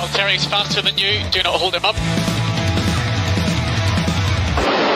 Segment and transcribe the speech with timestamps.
[0.00, 1.20] Valtteri's faster than you.
[1.30, 1.94] Do not hold him up.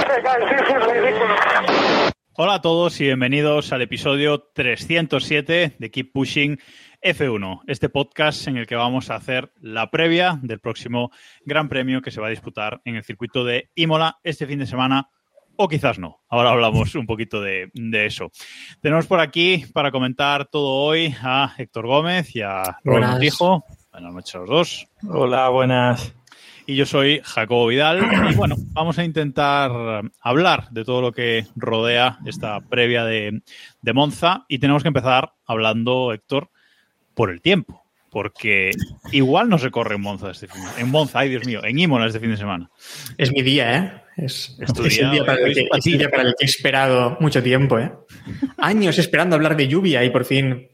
[0.08, 2.10] Hey guys, this is ridiculous.
[2.32, 6.58] Hola a todos y bienvenidos al episodio 307 de Keep Pushing
[7.02, 11.10] F1, este podcast en el que vamos a hacer la previa del próximo
[11.44, 14.66] Gran Premio que se va a disputar en el circuito de Imola este fin de
[14.66, 15.10] semana,
[15.56, 16.22] o quizás no.
[16.30, 18.30] Ahora hablamos un poquito de, de eso.
[18.80, 23.10] Tenemos por aquí para comentar todo hoy a Héctor Gómez y a Rubén Buenas.
[23.10, 23.64] Montijo.
[23.94, 24.88] Buenas noches a los dos.
[25.08, 26.12] Hola, buenas.
[26.66, 28.00] Y yo soy Jacobo Vidal.
[28.28, 29.70] Y bueno, vamos a intentar
[30.20, 33.42] hablar de todo lo que rodea esta previa de,
[33.82, 34.46] de Monza.
[34.48, 36.50] Y tenemos que empezar hablando, Héctor,
[37.14, 37.84] por el tiempo.
[38.10, 38.72] Porque
[39.12, 41.78] igual no se corre en Monza este fin de En Monza, ay Dios mío, en
[41.78, 42.70] Imola este fin de semana.
[43.16, 44.02] Es mi día, ¿eh?
[44.16, 46.44] Es, Es tu es el día para el, que, es el día para el que
[46.44, 47.92] he esperado mucho tiempo, ¿eh?
[48.58, 50.68] Años esperando hablar de lluvia y por fin.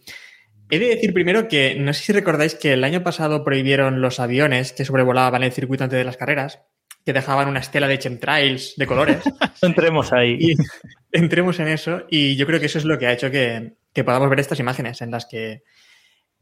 [0.70, 4.20] He de decir primero que no sé si recordáis que el año pasado prohibieron los
[4.20, 6.60] aviones que sobrevolaban el circuito antes de las carreras,
[7.04, 9.18] que dejaban una estela de chemtrails de colores.
[9.62, 10.36] Entremos ahí.
[10.38, 10.54] y
[11.12, 14.04] entremos en eso y yo creo que eso es lo que ha hecho que, que
[14.04, 15.64] podamos ver estas imágenes en las que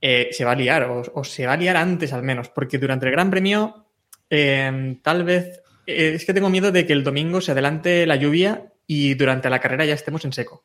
[0.00, 2.78] eh, se va a liar, o, o se va a liar antes al menos, porque
[2.78, 3.86] durante el Gran Premio
[4.30, 8.16] eh, tal vez eh, es que tengo miedo de que el domingo se adelante la
[8.16, 10.64] lluvia y durante la carrera ya estemos en seco.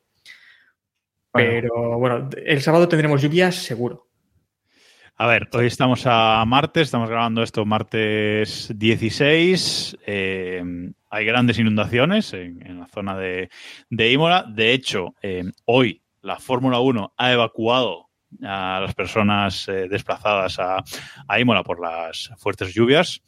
[1.33, 4.07] Pero bueno, el sábado tendremos lluvia seguro.
[5.15, 9.97] A ver, hoy estamos a martes, estamos grabando esto martes 16.
[10.05, 10.63] eh,
[11.09, 13.49] hay grandes inundaciones en, en la zona de,
[13.89, 14.45] de Imola.
[14.49, 18.09] De hecho, eh, hoy la Fórmula 1 ha evacuado
[18.41, 20.83] a las personas eh, desplazadas a,
[21.27, 23.21] a Imola por las fuertes lluvias.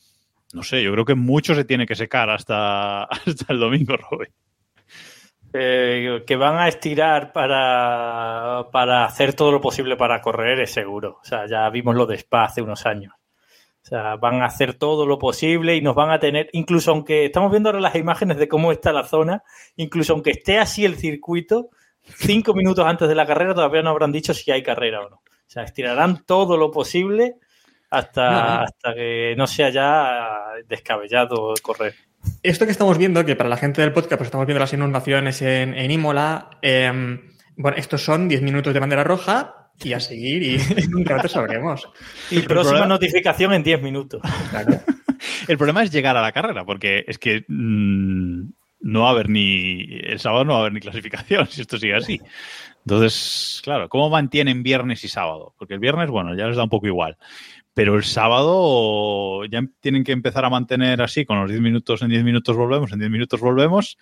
[0.54, 4.30] No sé, yo creo que mucho se tiene que secar hasta, hasta el domingo, Robin.
[5.58, 11.20] Eh, que van a estirar para, para hacer todo lo posible para correr, es seguro.
[11.22, 13.14] O sea, ya vimos lo de Spa hace unos años.
[13.84, 17.26] O sea, van a hacer todo lo posible y nos van a tener, incluso aunque
[17.26, 19.44] estamos viendo ahora las imágenes de cómo está la zona,
[19.76, 21.70] incluso aunque esté así el circuito,
[22.02, 25.16] cinco minutos antes de la carrera todavía no habrán dicho si hay carrera o no.
[25.18, 27.36] O sea, estirarán todo lo posible
[27.92, 28.64] hasta, No.
[28.64, 31.94] hasta que no sea ya descabellado correr.
[32.44, 35.42] Esto que estamos viendo, que para la gente del podcast, pues estamos viendo las inundaciones
[35.42, 36.50] en, en Imola.
[36.62, 37.20] eh,
[37.58, 41.28] bueno, estos son 10 minutos de bandera roja y a seguir y en un rato
[41.30, 41.88] sabremos.
[42.30, 44.22] Y próxima problema- notificación en 10 minutos.
[44.50, 44.80] Claro.
[45.48, 48.42] El problema es llegar a la carrera, porque es que mm,
[48.82, 49.88] no va a haber ni.
[50.04, 52.20] El sábado no va a haber ni clasificación si esto sigue así.
[52.86, 55.56] Entonces, claro, ¿cómo mantienen viernes y sábado?
[55.58, 57.18] Porque el viernes, bueno, ya les da un poco igual.
[57.76, 62.10] Pero el sábado ya tienen que empezar a mantener así, con los 10 minutos, en
[62.10, 63.98] 10 minutos volvemos, en 10 minutos volvemos,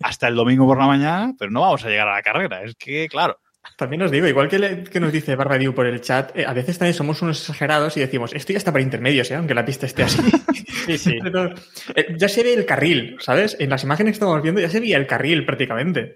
[0.00, 2.62] hasta el domingo por la mañana, pero no vamos a llegar a la carrera.
[2.64, 3.38] Es que, claro,
[3.76, 6.54] También os digo, igual que, le- que nos dice Barbadiu por el chat, eh, a
[6.54, 9.34] veces también somos unos exagerados y decimos, esto ya está para intermedios, ¿eh?
[9.36, 10.22] aunque la pista esté así.
[10.88, 11.18] Sí, sí.
[11.22, 11.52] Pero,
[11.94, 13.56] eh, ya se ve el carril, ¿sabes?
[13.60, 16.14] En las imágenes que estamos viendo ya se veía el carril prácticamente.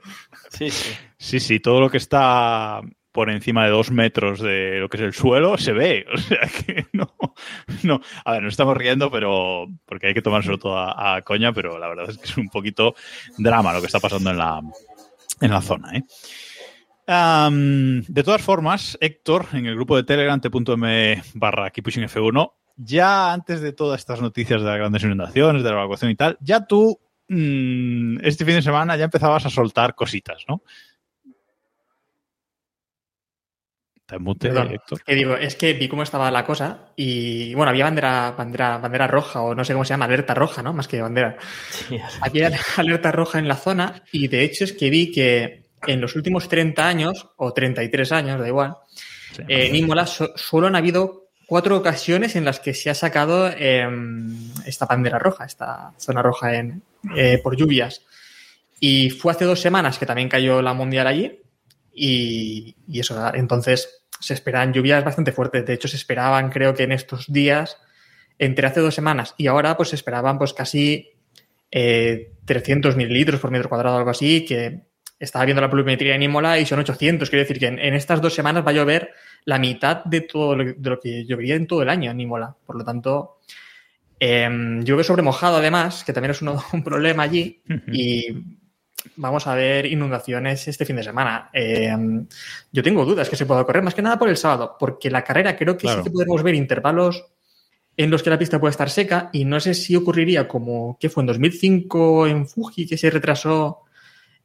[0.49, 0.95] Sí, sí.
[1.19, 2.81] Sí, sí, todo lo que está
[3.13, 6.07] por encima de dos metros de lo que es el suelo se ve.
[6.15, 7.15] O sea que no,
[7.83, 8.01] no.
[8.25, 11.89] A ver, nos estamos riendo, pero porque hay que tomárselo todo a, coña, pero la
[11.89, 12.95] verdad es que es un poquito
[13.39, 14.61] drama lo que está pasando en la,
[15.41, 15.97] en la zona.
[15.97, 16.03] ¿eh?
[17.07, 23.61] De todas formas, Héctor, en el grupo de Telegram, t.m barra Keeppushing F1, ya antes
[23.61, 26.99] de todas estas noticias de las grandes inundaciones, de la evacuación y tal, ya tú
[27.29, 30.63] mm, este fin de semana ya empezabas a soltar cositas, ¿no?
[34.13, 34.73] Está en mute, Perdón.
[34.73, 35.03] Héctor.
[35.05, 39.07] Que digo, es que vi cómo estaba la cosa y, bueno, había bandera, bandera, bandera
[39.07, 40.73] roja o no sé cómo se llama, alerta roja, ¿no?
[40.75, 41.37] Más que bandera.
[41.71, 46.01] Sí, Había alerta roja en la zona y de hecho es que vi que en
[46.01, 48.77] los últimos 30 años, o 33 años, da igual,
[49.33, 49.43] Sí.
[49.49, 53.49] eh, en Imola so- solo han habido cuatro ocasiones en las que se ha sacado
[53.49, 56.83] em, esta bandera roja, esta zona roja en,
[57.17, 58.03] eh, por lluvias.
[58.79, 61.41] Y fue hace dos semanas que también cayó la mundial allí
[61.95, 65.67] y, y eso, entonces se esperan lluvias bastante fuertes.
[65.67, 67.77] De hecho, se esperaban, creo que en estos días,
[68.39, 71.11] entre hace dos semanas y ahora, pues se esperaban pues casi
[71.71, 74.83] eh, 300 mililitros por metro cuadrado, algo así, que
[75.19, 77.29] estaba viendo la pluviometría en Imola y son 800.
[77.31, 79.11] Quiere decir que en, en estas dos semanas va a llover
[79.45, 82.57] la mitad de todo lo, de lo que llovería en todo el año en Imola.
[82.67, 83.39] Por lo tanto,
[84.25, 84.49] Eh,
[84.85, 87.61] llueve sobre mojado, además, que también es uno- un problema allí.
[87.93, 88.27] Y
[89.17, 91.51] vamos a ver inundaciones este fin de semana.
[91.53, 91.95] Eh,
[92.71, 95.25] yo tengo dudas que se pueda correr, más que nada por el sábado, porque la
[95.25, 96.03] carrera creo que Claro.
[96.03, 97.25] sí que podemos ver intervalos
[97.97, 101.11] en los que la pista puede estar seca y no sé si ocurriría como, ¿qué
[101.11, 101.23] fue?
[101.23, 103.81] En 2005 en Fuji, que se retrasó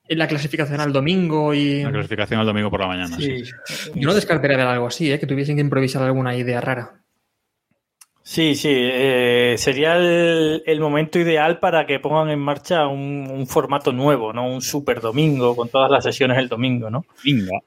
[0.09, 1.83] en la clasificación al domingo y...
[1.83, 3.18] La clasificación el domingo por la mañana.
[3.18, 3.44] Sí.
[3.95, 5.19] Yo no descartaría ver algo así, ¿eh?
[5.19, 7.01] que tuviesen que improvisar alguna idea rara.
[8.30, 13.48] Sí, sí, eh, sería el, el momento ideal para que pongan en marcha un, un
[13.48, 14.46] formato nuevo, ¿no?
[14.46, 17.06] Un super domingo con todas las sesiones el domingo, ¿no?
[17.24, 17.58] Venga.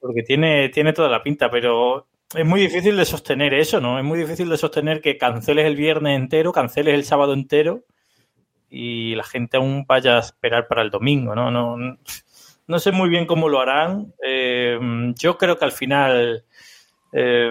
[0.00, 4.00] Porque tiene, tiene toda la pinta, pero es muy difícil de sostener eso, ¿no?
[4.00, 7.84] Es muy difícil de sostener que canceles el viernes entero, canceles el sábado entero
[8.68, 11.52] y la gente aún vaya a esperar para el domingo, ¿no?
[11.52, 11.76] No,
[12.66, 14.12] no sé muy bien cómo lo harán.
[14.26, 14.76] Eh,
[15.16, 16.44] yo creo que al final,
[17.12, 17.50] eh,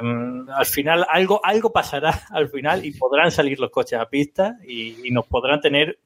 [0.54, 5.08] al final algo, algo pasará al final y podrán salir los coches a pista y,
[5.08, 6.00] y nos podrán tener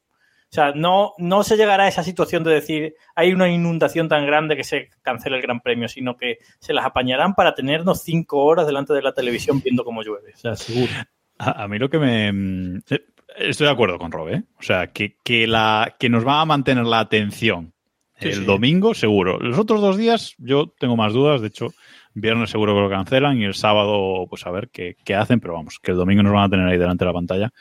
[0.43, 4.25] o sea, no, no se llegará a esa situación de decir hay una inundación tan
[4.25, 8.43] grande que se cancela el Gran Premio, sino que se las apañarán para tenernos cinco
[8.43, 10.33] horas delante de la televisión viendo cómo llueve.
[10.33, 10.91] O sea, seguro.
[11.37, 12.29] A, a mí lo que me.
[12.33, 12.99] mm, eh,
[13.37, 14.43] Estoy de acuerdo con Rob, ¿eh?
[14.59, 17.71] O sea, que, que, la, que nos va a mantener la atención
[18.19, 18.43] Sí, el sí.
[18.43, 19.39] domingo, seguro.
[19.39, 21.39] Los otros dos días, yo tengo más dudas.
[21.39, 21.69] De hecho,
[22.13, 25.39] viernes seguro que lo cancelan y el sábado, pues a ver qué, qué hacen.
[25.39, 27.53] Pero vamos, que el domingo nos van a tener ahí delante de la pantalla.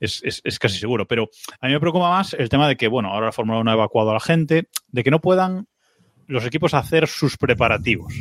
[0.00, 1.06] Es, es, es casi seguro.
[1.06, 1.28] Pero
[1.60, 3.74] a mí me preocupa más el tema de que, bueno, ahora la Fórmula 1 ha
[3.74, 5.66] evacuado a la gente, de que no puedan
[6.26, 8.14] los equipos hacer sus preparativos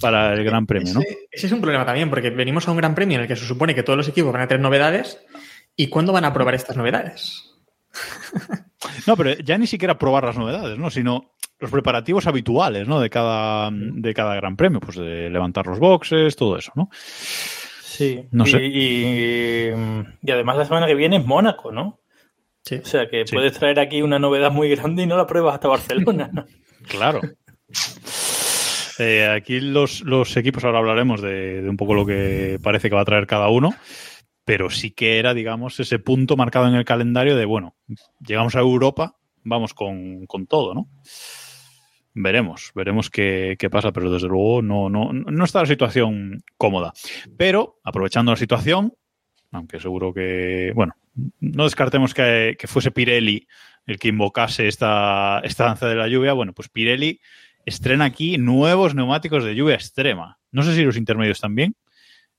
[0.00, 1.00] para el Gran Premio, ¿no?
[1.00, 3.36] Ese, ese es un problema también, porque venimos a un gran premio en el que
[3.36, 5.18] se supone que todos los equipos van a tener novedades.
[5.76, 7.50] ¿Y cuándo van a probar estas novedades?
[9.06, 10.90] No, pero ya ni siquiera probar las novedades, ¿no?
[10.90, 13.00] Sino los preparativos habituales, ¿no?
[13.00, 16.88] De cada, de cada gran premio, pues de levantar los boxes, todo eso, ¿no?
[17.82, 18.26] Sí.
[18.30, 18.64] No y, sé.
[18.64, 19.70] Y,
[20.22, 22.00] y además la semana que viene es Mónaco, ¿no?
[22.64, 22.76] Sí.
[22.76, 23.34] O sea que Sí.
[23.34, 26.30] puedes traer aquí una novedad muy grande y no la pruebas hasta Barcelona.
[26.88, 27.20] Claro.
[28.98, 32.94] Eh, aquí los, los equipos, ahora hablaremos de, de un poco lo que parece que
[32.94, 33.74] va a traer cada uno,
[34.46, 37.76] pero sí que era, digamos, ese punto marcado en el calendario de, bueno,
[38.26, 40.88] llegamos a Europa, vamos con, con todo, ¿no?
[42.22, 46.92] Veremos, veremos qué, qué pasa, pero desde luego no, no, no está la situación cómoda.
[47.36, 48.94] Pero, aprovechando la situación,
[49.52, 50.94] aunque seguro que, bueno,
[51.40, 53.46] no descartemos que, que fuese Pirelli
[53.86, 57.20] el que invocase esta, esta danza de la lluvia, bueno, pues Pirelli
[57.64, 60.38] estrena aquí nuevos neumáticos de lluvia extrema.
[60.52, 61.74] No sé si los intermedios también,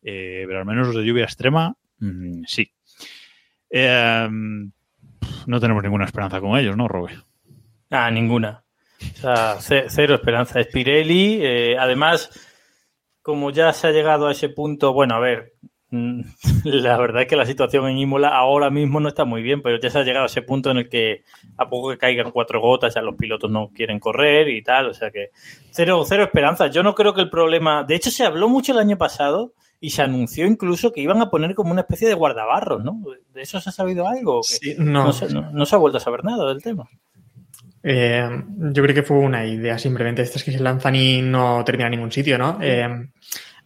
[0.01, 2.71] eh, pero al menos los de lluvia extrema, mm, sí.
[3.69, 4.27] Eh,
[5.45, 7.17] no tenemos ninguna esperanza con ellos, ¿no, Robe?
[7.89, 8.60] Ah, ninguna.
[9.13, 10.59] O sea, ce- cero esperanza.
[10.59, 11.39] Es Pirelli.
[11.42, 12.30] eh, además,
[13.21, 15.53] como ya se ha llegado a ese punto, bueno, a ver,
[15.89, 16.21] mm,
[16.65, 19.80] la verdad es que la situación en Imola ahora mismo no está muy bien, pero
[19.80, 21.24] ya se ha llegado a ese punto en el que
[21.57, 24.94] a poco que caigan cuatro gotas ya los pilotos no quieren correr y tal, o
[24.94, 25.30] sea que
[25.71, 26.68] cero, cero esperanza.
[26.68, 29.53] Yo no creo que el problema, de hecho se habló mucho el año pasado
[29.83, 33.01] y se anunció incluso que iban a poner como una especie de guardabarros, ¿no?
[33.33, 34.44] ¿De eso se ha sabido algo?
[34.44, 35.06] Sí, no.
[35.06, 36.88] No, se, no- no se ha vuelto a saber nada del tema.
[37.83, 41.93] Eh, yo creo que fue una idea simplemente estas que se lanzan y no terminan
[41.93, 42.59] en ningún sitio, ¿no?
[42.61, 42.87] Eh,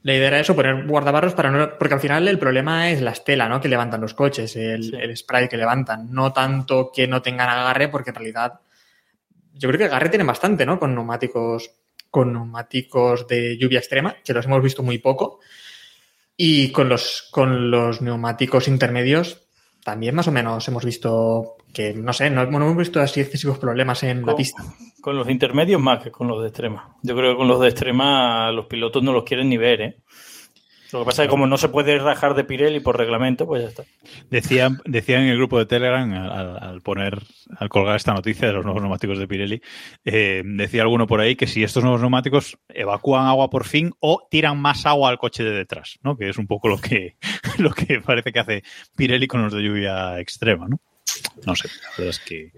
[0.03, 1.77] la idea era eso, poner guardabarros para no...
[1.77, 3.59] Porque al final el problema es la estela, ¿no?
[3.59, 4.95] Que levantan los coches, el, Sí.
[4.99, 6.11] el spray que levantan.
[6.13, 8.59] No tanto que no tengan agarre, porque en realidad
[9.53, 10.79] yo creo que agarre tiene bastante, ¿no?
[10.79, 11.71] Con neumáticos,
[12.11, 15.39] con neumáticos de lluvia extrema, que los hemos visto muy poco.
[16.37, 19.41] Y con los, con los neumáticos intermedios
[19.83, 23.59] también más o menos hemos visto que, no sé, no, no hemos visto así excesivos
[23.59, 24.63] problemas en la pista.
[25.01, 26.95] Con los intermedios más que con los de extrema.
[27.03, 29.97] Yo creo que con los de extrema los pilotos no los quieren ni ver, ¿eh?
[30.93, 33.63] Lo que pasa es que como no se puede rajar de Pirelli por reglamento, pues
[33.63, 33.83] ya está.
[34.29, 37.21] Decían, decían en el grupo de Telegram, al, al poner,
[37.57, 39.61] al colgar esta noticia de los nuevos neumáticos de Pirelli,
[40.05, 44.25] eh, decía alguno por ahí que si estos nuevos neumáticos evacúan agua por fin o
[44.31, 46.15] tiran más agua al coche de detrás, ¿no?
[46.15, 47.17] Que es un poco lo que,
[47.57, 48.63] lo que parece que hace
[48.95, 50.79] Pirelli con los de lluvia extrema, ¿no?
[51.45, 52.51] No sé, la verdad es que.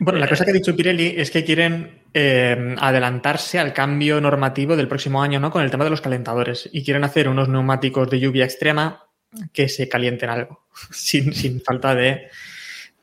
[0.00, 4.76] Bueno, la cosa que ha dicho Pirelli es que quieren eh, adelantarse al cambio normativo
[4.76, 5.50] del próximo año, ¿no?
[5.50, 6.68] Con el tema de los calentadores.
[6.72, 9.04] Y quieren hacer unos neumáticos de lluvia extrema
[9.52, 10.66] que se calienten algo.
[10.90, 12.28] sin, sin falta de.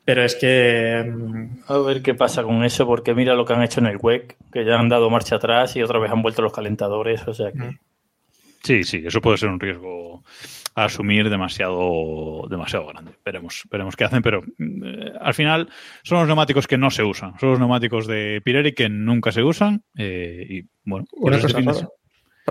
[0.04, 1.04] Pero es que.
[1.06, 3.98] mm, A ver qué pasa con eso, porque mira lo que han hecho en el
[4.00, 7.34] WEC, que ya han dado marcha atrás y otra vez han vuelto los calentadores, o
[7.34, 7.58] sea que...
[7.58, 7.78] Mm.
[8.62, 10.24] Sí, sí, eso puede ser un riesgo
[10.76, 13.12] a asumir demasiado, demasiado grande.
[13.24, 15.68] Veremos, veremos qué hacen, pero eh, al final
[16.02, 17.38] son los neumáticos que no se usan.
[17.38, 19.82] Son los neumáticos de Pirelli que nunca se usan.
[19.96, 21.86] eh, y bueno, Una cosa de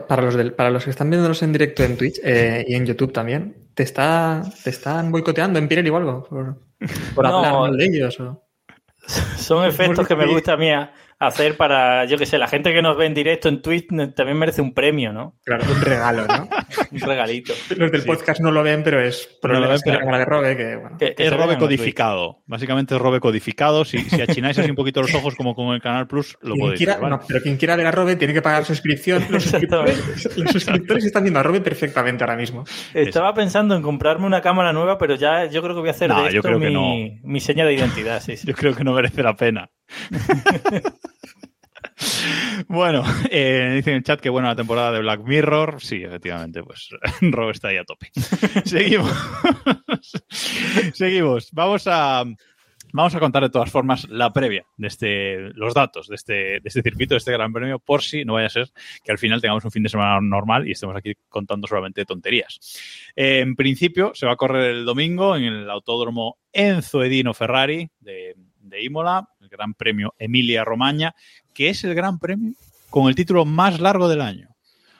[0.07, 2.85] Para los, del- para los que están viéndonos en directo en Twitch eh, y en
[2.85, 6.23] YouTube también, ¿te, está, ¿te están boicoteando en Pirelli o algo?
[6.23, 6.61] Por,
[7.15, 7.37] por No.
[7.37, 8.19] hablar mal de ellos.
[8.21, 8.41] o-
[9.37, 10.69] Son efectos que me gusta a mí
[11.19, 14.37] hacer para, yo que sé, la gente que nos ve en directo en Twitch también
[14.37, 15.35] merece un premio, ¿no?
[15.45, 16.49] Claro, un regalo, ¿no?
[16.91, 17.53] Un regalito.
[17.77, 20.75] Los del podcast no lo ven, pero es ven, la pero- cámara de Robe, que
[20.75, 20.97] bueno.
[20.97, 22.43] Que- que Es robe codificado.
[22.45, 23.85] Básicamente es robe codificado.
[23.85, 26.59] Si, si achináis así un poquito los ojos como con el Canal Plus, lo Quien
[26.59, 27.15] podéis quiera, ver, ¿vale?
[27.17, 29.23] no, pero quien quiera ver a Robe tiene que pagar suscripción.
[29.29, 32.63] Los suscriptores, los suscriptores están viendo a Robe perfectamente ahora mismo.
[32.93, 36.09] Estaba pensando en comprarme una cámara nueva, pero ya yo creo que voy a hacer
[36.09, 38.21] No, de yo esto creo que mi, mi seña de identidad.
[38.21, 38.47] Sí, sí.
[38.47, 39.69] Yo creo que no merece la pena.
[42.67, 45.81] bueno, eh, dice en el chat que bueno la temporada de Black Mirror.
[45.81, 46.89] Sí, efectivamente, pues
[47.21, 48.11] Rob está ahí a tope.
[48.65, 49.11] Seguimos.
[50.93, 51.49] Seguimos.
[51.51, 52.23] Vamos a.
[52.95, 56.61] Vamos a contar de todas formas la previa de este, los datos de este, de
[56.63, 58.69] este circuito, de este gran premio, por si no vaya a ser
[59.03, 62.59] que al final tengamos un fin de semana normal y estemos aquí contando solamente tonterías.
[63.15, 67.89] Eh, en principio, se va a correr el domingo en el autódromo Enzo Edino Ferrari
[67.99, 71.15] de, de Imola, el Gran Premio Emilia Romagna,
[71.53, 72.53] que es el Gran Premio
[72.89, 74.49] con el título más largo del año.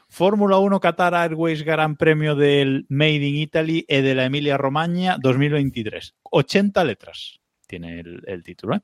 [0.10, 5.18] Fórmula 1 Qatar Airways Gran Premio del Made in Italy e de la Emilia Romagna
[5.20, 6.16] 2023.
[6.24, 8.76] 80 letras tiene el, el título.
[8.76, 8.82] ¿eh?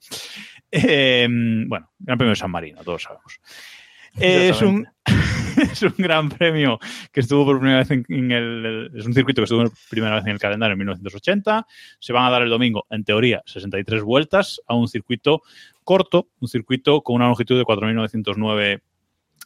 [0.72, 1.28] Eh,
[1.68, 3.40] bueno, Gran Premio de San Marino, todos sabemos.
[4.20, 4.88] Eh, es, un,
[5.72, 6.80] es un gran premio
[7.12, 8.92] que estuvo por primera vez en, en el.
[8.96, 11.68] Es un circuito que estuvo por primera vez en el calendario en 1980.
[12.00, 15.44] Se van a dar el domingo, en teoría, 63 vueltas a un circuito
[15.90, 18.84] corto, un circuito con una longitud de 4.909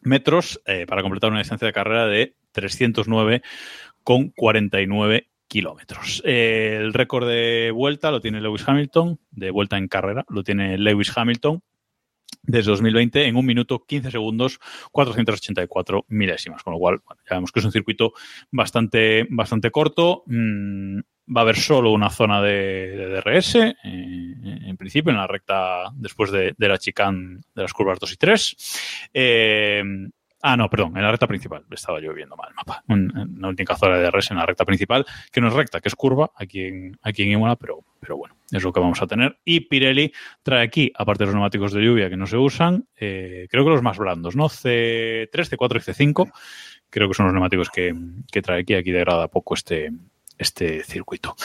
[0.01, 6.21] metros eh, para completar una distancia de carrera de 309,49 kilómetros.
[6.25, 10.77] Eh, el récord de vuelta lo tiene Lewis Hamilton, de vuelta en carrera, lo tiene
[10.77, 11.63] Lewis Hamilton
[12.41, 14.59] desde 2020 en un minuto 15 segundos
[14.91, 18.11] 484 milésimas, con lo cual bueno, ya vemos que es un circuito
[18.51, 20.23] bastante, bastante corto.
[20.25, 25.89] Mm, va a haber solo una zona de, DRS, eh, en principio, en la recta
[25.95, 29.09] después de, la chicane de las curvas 2 y 3.
[29.13, 29.83] Eh,
[30.45, 31.63] Ah, no, perdón, en la recta principal.
[31.71, 32.83] Estaba yo viendo mal el mapa.
[32.87, 35.95] La única zona de DRS en la recta principal, que no es recta, que es
[35.95, 39.39] curva aquí en, aquí en Imola, pero, pero bueno, es lo que vamos a tener.
[39.45, 40.11] Y Pirelli
[40.43, 43.69] trae aquí, aparte de los neumáticos de lluvia que no se usan, eh, creo que
[43.69, 44.49] los más blandos, ¿no?
[44.49, 46.31] C3, C4 y C5.
[46.89, 47.95] Creo que son los neumáticos que,
[48.29, 48.73] que trae aquí.
[48.73, 49.91] Aquí degrada poco este,
[50.43, 51.35] este circuito.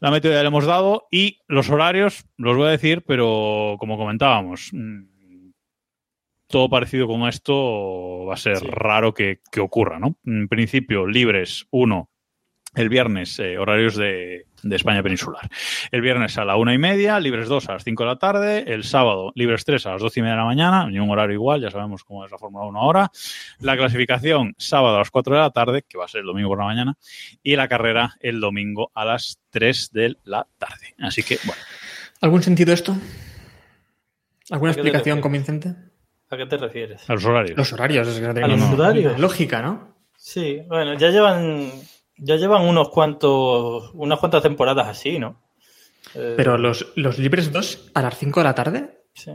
[0.00, 4.70] La ya le hemos dado y los horarios los voy a decir, pero como comentábamos,
[4.72, 5.50] mm,
[6.46, 8.66] todo parecido con esto va a ser Sí.
[8.66, 10.16] raro que, que ocurra, ¿no?
[10.24, 12.08] En principio, libres uno
[12.78, 15.48] el viernes, eh, horarios de, de España peninsular.
[15.90, 18.64] El viernes a la una y media, libres dos a las cinco de la tarde.
[18.66, 20.86] El sábado, libres tres a las doce y media de la mañana.
[20.88, 23.10] Ni un horario igual, ya sabemos cómo es la Fórmula 1 ahora.
[23.60, 26.48] La clasificación, sábado a las cuatro de la tarde, que va a ser el domingo
[26.48, 26.96] por la mañana.
[27.42, 30.94] Y la carrera el domingo a las tres de la tarde.
[30.98, 31.60] Así que, bueno.
[32.20, 32.96] ¿Algún sentido esto?
[34.50, 35.74] ¿Alguna ¿A qué te explicación convincente?
[36.30, 37.08] ¿A qué te refieres?
[37.08, 37.56] A los horarios.
[37.56, 39.18] Los horarios, es que no tiene ¿A los horarios?
[39.18, 39.96] lógica, ¿no?
[40.16, 41.70] Sí, bueno, ya llevan
[42.18, 45.40] ya llevan unos cuantos unas cuantas temporadas así, ¿no?
[46.14, 49.00] Eh, Pero los, los libres 2 a las 5 de la tarde.
[49.14, 49.32] sí.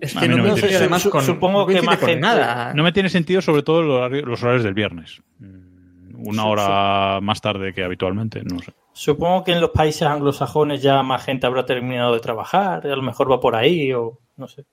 [0.00, 0.78] Es que no, no me coincide interesa.
[0.80, 2.74] además con, supongo no que más con gente- nada.
[2.74, 5.22] No me tiene sentido, sobre todo, los horarios, los horarios del viernes.
[5.38, 8.72] Mm, Una hora más tarde que habitualmente, no sé.
[8.92, 13.02] Supongo que en los países anglosajones ya más gente habrá terminado de trabajar, a lo
[13.02, 14.64] mejor va por ahí o no sé.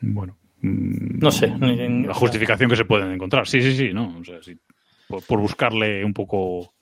[0.00, 0.38] Bueno.
[0.62, 1.48] mm, No sé.
[1.50, 3.48] ni- La justificación que se pueden encontrar.
[3.48, 4.16] Sí, sí, sí, ¿no?
[4.20, 4.56] O sea, sí,
[5.08, 6.74] por, por buscarle un poco.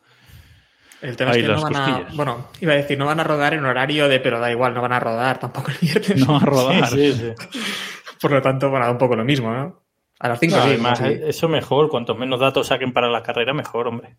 [1.01, 2.09] El tema Ahí es que no van a.
[2.15, 4.83] Bueno, iba a decir, no van a rodar en horario de, pero da igual, no
[4.83, 6.27] van a rodar tampoco el viernes.
[6.27, 6.89] No a rodar.
[6.89, 7.33] Sí, sí.
[8.21, 9.83] Por lo tanto, bueno, da un poco lo mismo, ¿no?
[10.19, 11.21] A las 5 No, sí, además, sí.
[11.27, 14.17] eso mejor, cuanto menos datos saquen para la carrera, mejor, hombre.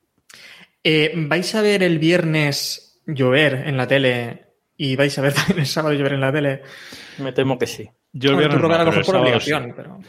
[0.83, 4.45] Eh, ¿Vais a ver el viernes llover en la tele
[4.77, 6.61] y vais a ver también el sábado llover en la tele?
[7.17, 7.89] Me temo que sí.
[8.13, 9.73] Yo el Bueno, viernes tú, Robert, no, a lo pero mejor el por sábado obligación,
[9.75, 9.99] pero...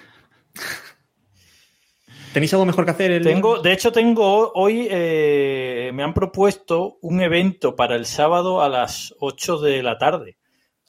[2.32, 3.10] ¿Tenéis algo mejor que hacer?
[3.10, 3.22] El...
[3.24, 8.68] Tengo, de hecho, tengo hoy, eh, me han propuesto un evento para el sábado a
[8.68, 10.36] las 8 de la tarde.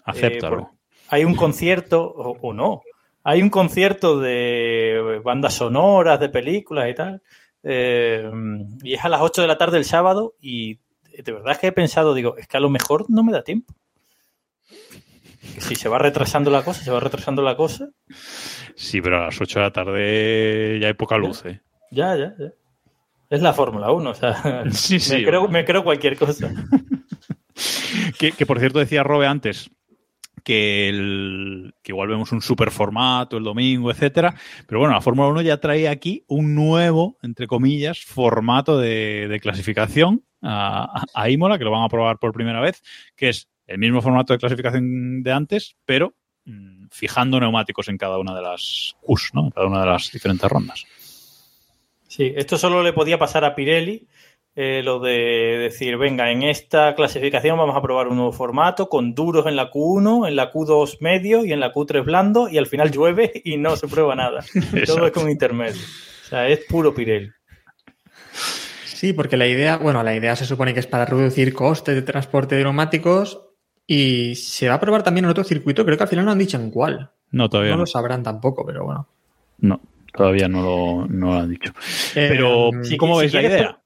[0.03, 0.55] Acéptalo.
[0.55, 0.69] Eh, por-
[1.11, 2.81] hay un concierto, o, o no,
[3.23, 7.21] hay un concierto de bandas sonoras, de películas y tal,
[7.63, 8.29] eh,
[8.83, 10.77] y es a las 8 de la tarde el sábado y
[11.23, 13.43] de verdad es que he pensado, digo, es que a lo mejor no me da
[13.43, 13.73] tiempo.
[15.57, 17.89] Si se va retrasando la cosa, se va retrasando la cosa,
[18.75, 21.61] Sí, pero a las 8 de la tarde ya hay poca luz, ¿eh?
[21.91, 22.53] ya, ya, ya.
[23.29, 25.17] Es la Fórmula 1, o sea, Sí, sí.
[25.17, 26.51] me, creo, me creo cualquier cosa.
[28.17, 29.69] Que, que, por cierto decía Robe antes
[30.43, 34.33] que, el, que igual vemos un super formato el domingo, etcétera.
[34.65, 39.39] Pero bueno, la Fórmula 1 ya trae aquí un nuevo, entre comillas, formato de, de
[39.39, 42.81] clasificación a, a, Imola, que lo van a probar por primera vez,
[43.15, 46.13] que es el mismo formato de clasificación de antes, pero
[46.45, 49.45] mmm, fijando neumáticos en cada una de las Qs, ¿no?
[49.45, 50.85] En cada una de las diferentes rondas.
[52.07, 54.07] Sí, esto solo le podía pasar a Pirelli,
[54.55, 59.13] eh, lo de decir, venga, en esta clasificación vamos a probar un nuevo formato con
[59.13, 62.65] duros en la Q1, en la Q2 medio y en la Q3 blando y al
[62.65, 64.43] final llueve y no se prueba nada.
[64.85, 65.79] Todo es con intermedio.
[65.79, 67.29] O sea, es puro Pirelli.
[68.85, 72.01] Sí, porque la idea, bueno, la idea se supone que es para reducir costes de
[72.01, 73.48] transporte de neumáticos
[73.91, 76.37] y se va a probar también en otro circuito, creo que al final no han
[76.37, 77.09] dicho en cuál.
[77.31, 77.77] No, todavía no.
[77.77, 77.81] no.
[77.83, 79.07] lo sabrán tampoco, pero bueno.
[79.61, 79.81] No,
[80.13, 81.71] todavía no lo, no lo han dicho.
[82.15, 83.79] Eh, Pero, si- ¿cómo si veis la quieres idea?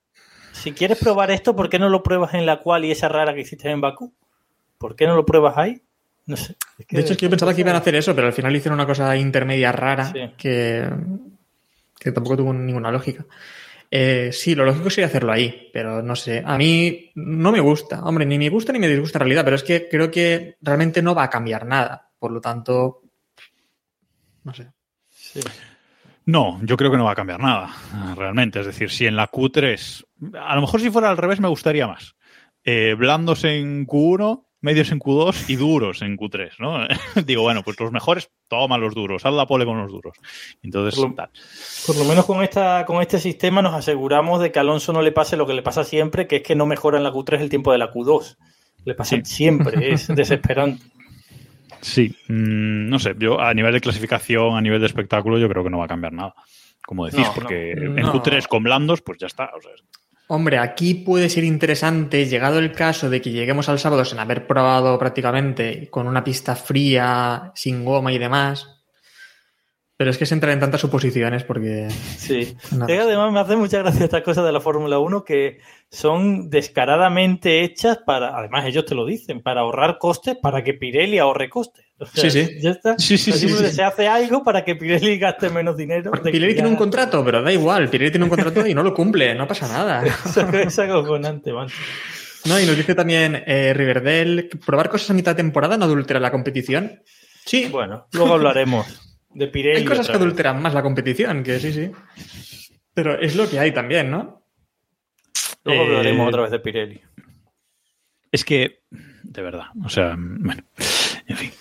[0.51, 3.33] Si quieres probar esto, ¿por qué no lo pruebas en la cual y esa rara
[3.33, 4.13] que hiciste en Bakú?
[4.77, 5.81] ¿Por qué no lo pruebas ahí?
[6.25, 6.55] No sé.
[6.77, 8.33] Es que- De hecho, es que yo pensaba que iban a hacer eso, pero al
[8.33, 10.19] final hicieron una cosa intermedia rara Sí.
[10.38, 10.86] que,
[11.98, 13.25] que tampoco tuvo ninguna lógica.
[13.95, 16.41] Eh, sí, lo lógico sería hacerlo ahí, pero no sé.
[16.43, 18.03] A mí no me gusta.
[18.03, 21.03] Hombre, ni me gusta ni me disgusta en realidad, pero es que creo que realmente
[21.03, 22.09] no va a cambiar nada.
[22.17, 23.03] Por lo tanto,
[24.45, 24.71] no sé.
[25.12, 25.41] Sí.
[26.25, 27.69] No, yo creo que no va a cambiar nada,
[28.15, 28.62] realmente.
[28.62, 30.03] Es decir, si en la Q3,
[30.41, 32.15] a lo mejor si fuera al revés me gustaría más.
[32.63, 36.88] Eh, blandos en Q1, medios en Q2 y duros en Q3, ¿no?
[37.25, 40.17] Digo, bueno, pues los mejores, toma los duros, haz la pole con los duros.
[40.63, 41.29] Entonces, Por lo- tal.
[41.86, 45.01] Por lo menos con esta, con este sistema nos aseguramos de que a Alonso no
[45.01, 47.41] le pase lo que le pasa siempre, que es que no mejora en la Q3
[47.41, 48.38] el tiempo de la Q2.
[48.86, 49.22] Le pasa Sí.
[49.25, 50.84] siempre, es desesperante.
[51.82, 55.63] Sí, mm, no sé, yo a nivel de clasificación, a nivel de espectáculo, yo creo
[55.63, 56.34] que no va a cambiar nada.
[56.86, 57.84] Como decís, No, porque no.
[57.91, 58.13] en No.
[58.13, 59.51] Q3 con blandos, pues ya está.
[59.58, 59.72] o sea,
[60.27, 64.47] Hombre, aquí puede ser interesante, llegado el caso de que lleguemos al sábado sin haber
[64.47, 68.82] probado prácticamente con una pista fría, sin goma y demás.
[69.95, 71.88] Pero es que se entran en tantas suposiciones porque.
[72.17, 72.55] Sí.
[72.73, 72.88] No.
[72.89, 75.59] Y además me hace mucha gracia estas cosas de la Fórmula 1 que
[75.89, 81.19] son descaradamente hechas para, además ellos te lo dicen, para ahorrar costes, para que Pirelli
[81.19, 81.85] ahorre costes.
[82.00, 82.57] O sea, Sí, sí.
[82.59, 82.97] Ya está.
[82.97, 83.47] Sí, sí, sí.
[83.47, 86.12] Se hace algo para que Pirelli gaste menos dinero.
[86.12, 87.89] Pirelli tiene un contrato, pero da igual.
[87.89, 90.03] Pirelli tiene un contrato y no lo cumple, no pasa nada.
[90.65, 91.75] es acojonante, macho.
[92.45, 96.19] No, y nos dice también eh, Riverdale, probar cosas a mitad de temporada no adultera
[96.19, 97.01] la competición.
[97.45, 99.80] Sí, Bueno, luego hablaremos de Pirelli.
[99.80, 100.22] hay cosas que vez.
[100.22, 101.91] adulteran más la competición, que sí, sí.
[102.93, 104.43] Pero es lo que hay también, ¿no?
[105.63, 107.02] Luego Eh, hablaremos otra vez de Pirelli.
[108.32, 110.63] Es que, de verdad, o sea, bueno,
[111.28, 111.52] en fin.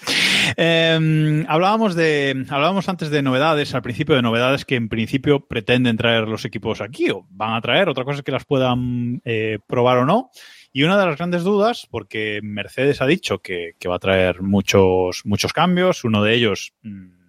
[0.57, 5.97] Eh, hablábamos de, hablábamos antes de novedades, al principio de novedades que en principio pretenden
[5.97, 9.59] traer los equipos aquí o van a traer, otra cosa es que las puedan eh,
[9.67, 10.31] probar o no.
[10.73, 14.41] Y una de las grandes dudas, porque Mercedes ha dicho que, que va a traer
[14.41, 17.22] muchos, muchos cambios, uno de ellos mm,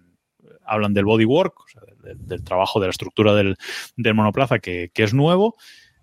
[0.66, 3.56] hablan del bodywork, o sea, del, del trabajo de la estructura del,
[3.96, 5.56] del monoplaza que, que es nuevo,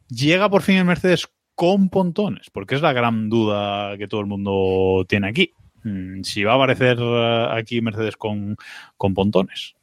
[0.10, 4.28] llega por fin el Mercedes con pontones, porque es la gran duda que todo el
[4.28, 5.54] mundo tiene aquí.
[5.84, 8.56] Mm, Si va a aparecer eh, aquí Mercedes con,
[8.98, 9.76] con pontones.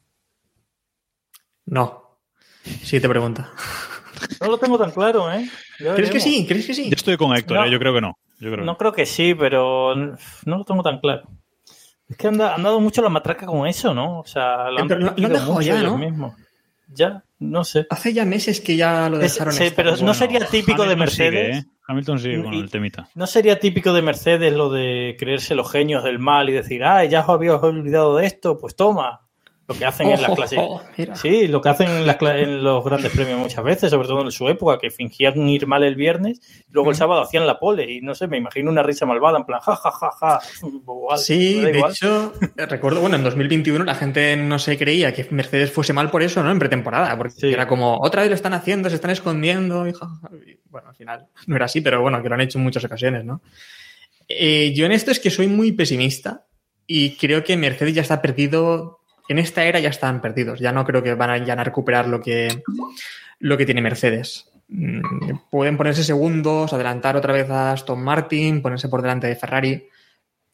[1.65, 2.19] No.
[2.63, 3.51] Sí, te pregunta.
[4.41, 5.47] No lo tengo tan claro, ¿eh?
[5.79, 6.45] Ya ¿Crees que sí?
[6.47, 6.85] ¿Crees que sí?
[6.89, 7.65] Yo estoy con Héctor, No.
[7.65, 7.71] ¿eh?
[7.71, 8.17] yo creo que no.
[8.39, 11.23] Yo creo que No creo que sí, pero no lo tengo tan claro.
[12.09, 14.19] Es que han, da- han dado mucho la matraca con eso, ¿no?
[14.19, 15.97] O sea, lo han pero lo- lo han dejado mucho ya, ellos ¿no?
[15.97, 16.33] mismos.
[16.91, 17.85] Ya, no sé.
[17.91, 21.07] Hace ya meses que ya lo Es- dejaron sí, pero no sería típico de Hamilton
[21.15, 21.57] sigue, Mercedes.
[21.65, 21.69] ¿eh?
[21.87, 23.09] Hamilton sigue con Y- el temita.
[23.13, 27.05] ¿No sería típico de Mercedes lo de creerse los genios del mal y decir, ah,
[27.05, 28.57] ya os habíais olvidado de esto?
[28.57, 29.21] Pues toma.
[29.69, 30.59] Lo que hacen en las clases.
[30.61, 30.81] oh.
[31.13, 34.31] Sí, lo que hacen en, las en los grandes premios muchas veces, sobre todo en
[34.31, 37.89] su época, que fingían ir mal el viernes, luego el sábado hacían la pole.
[37.89, 40.39] Y no sé, me imagino una risa malvada, en plan, ja, ja, ja, ja.
[40.67, 41.91] Igual, Sí, de igual.
[41.91, 46.09] hecho, eh, recuerdo, bueno, en 2021 la gente no se creía que Mercedes fuese mal
[46.09, 46.51] por eso, ¿no?
[46.51, 47.53] En pretemporada, porque Sí.
[47.53, 50.29] era como, otra vez lo están haciendo, se están escondiendo, y ja, ja, ja.
[50.47, 52.83] Y, bueno, al final no era así, pero bueno, que lo han hecho en muchas
[52.83, 53.41] ocasiones, ¿no?
[54.27, 56.45] Eh, yo en esto es que soy muy pesimista
[56.85, 58.98] y creo que Mercedes ya está perdido,
[59.29, 62.07] en esta era ya están perdidos, ya no creo que van a, ya a recuperar
[62.07, 62.63] lo que,
[63.39, 64.51] lo que tiene Mercedes.
[64.67, 65.01] Mm,
[65.49, 69.87] Pueden ponerse segundos, adelantar otra vez a Aston Martin, ponerse por delante de Ferrari,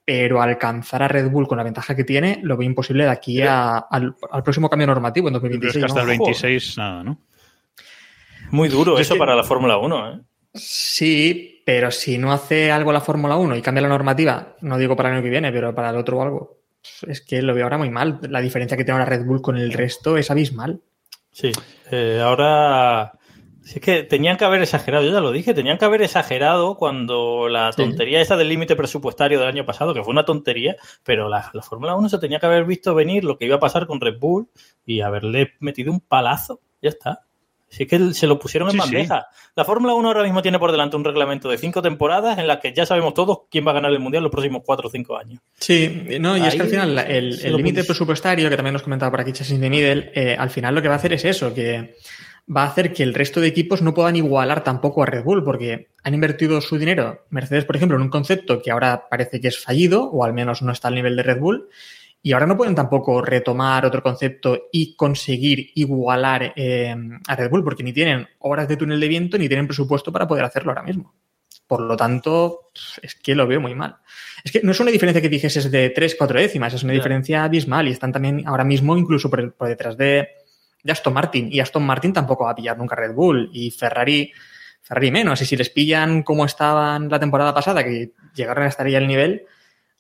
[0.06, 3.42] pero alcanzar a Red Bull con la ventaja que tiene lo veo imposible de aquí
[3.42, 5.82] a- al, al próximo cambio normativo en Pero es 2026.
[5.84, 6.26] que hasta el ¿no?
[6.26, 7.18] 26 nada, ¿no?
[8.52, 10.22] Muy duro Yo eso es que- para la Fórmula 1, ¿eh?
[10.54, 14.96] Sí, pero si no hace algo la Fórmula 1 y cambia la normativa, no digo
[14.96, 16.58] para el año que viene, pero para el otro o algo,
[17.08, 18.20] es que lo veo ahora muy mal.
[18.30, 20.82] La diferencia que tiene ahora Red Bull con el resto es abismal.
[21.32, 21.52] Sí.
[21.92, 23.14] Eh, ahora,
[23.64, 26.76] Si es que tenían que haber exagerado, yo ya lo dije, tenían que haber exagerado
[26.78, 31.30] cuando la tontería esa del límite presupuestario del año pasado, que fue una tontería, pero
[31.30, 33.88] la, la Fórmula 1 se tenía que haber visto venir lo que iba a pasar
[33.88, 34.48] con Red Bull
[34.86, 36.62] y haberle metido un palazo.
[36.80, 37.26] Ya está.
[37.70, 39.28] Si es que se lo pusieron en Sí, bandeja.
[39.56, 42.60] La Fórmula 1 ahora mismo tiene por delante un reglamento de cinco temporadas en las
[42.60, 45.18] que ya sabemos todos quién va a ganar el Mundial los próximos cuatro o cinco
[45.18, 45.42] años.
[45.60, 49.22] Sí, no, y es que al final el límite presupuestario, que también nos comentaba por
[49.22, 51.96] aquí Chassis de Middle, eh, al final lo que va a hacer es eso, que
[52.56, 55.44] va a hacer que el resto de equipos no puedan igualar tampoco a Red Bull,
[55.44, 59.48] porque han invertido su dinero, Mercedes, por ejemplo, en un concepto que ahora parece que
[59.48, 61.70] es fallido, o al menos no está al nivel de Red Bull,
[62.26, 66.96] y ahora no pueden tampoco retomar otro concepto y conseguir igualar eh,
[67.28, 70.28] a Red Bull, porque ni tienen horas de túnel de viento ni tienen presupuesto para
[70.28, 71.14] poder hacerlo ahora mismo.
[71.68, 72.72] Por lo tanto,
[73.04, 73.98] es que lo veo muy mal.
[74.44, 76.98] Es que no es una diferencia que dijeses de 3, 4 décimas, es una Ya.
[76.98, 80.30] diferencia abismal y están también ahora mismo incluso por, detrás de,
[80.84, 81.50] de Aston Martin.
[81.54, 84.32] Y Aston Martin tampoco va a pillar nunca Red Bull y Ferrari,
[84.82, 85.40] Ferrari menos.
[85.44, 89.06] Y si les pillan como estaban la temporada pasada, que llegaron a estar ahí al
[89.06, 89.46] nivel,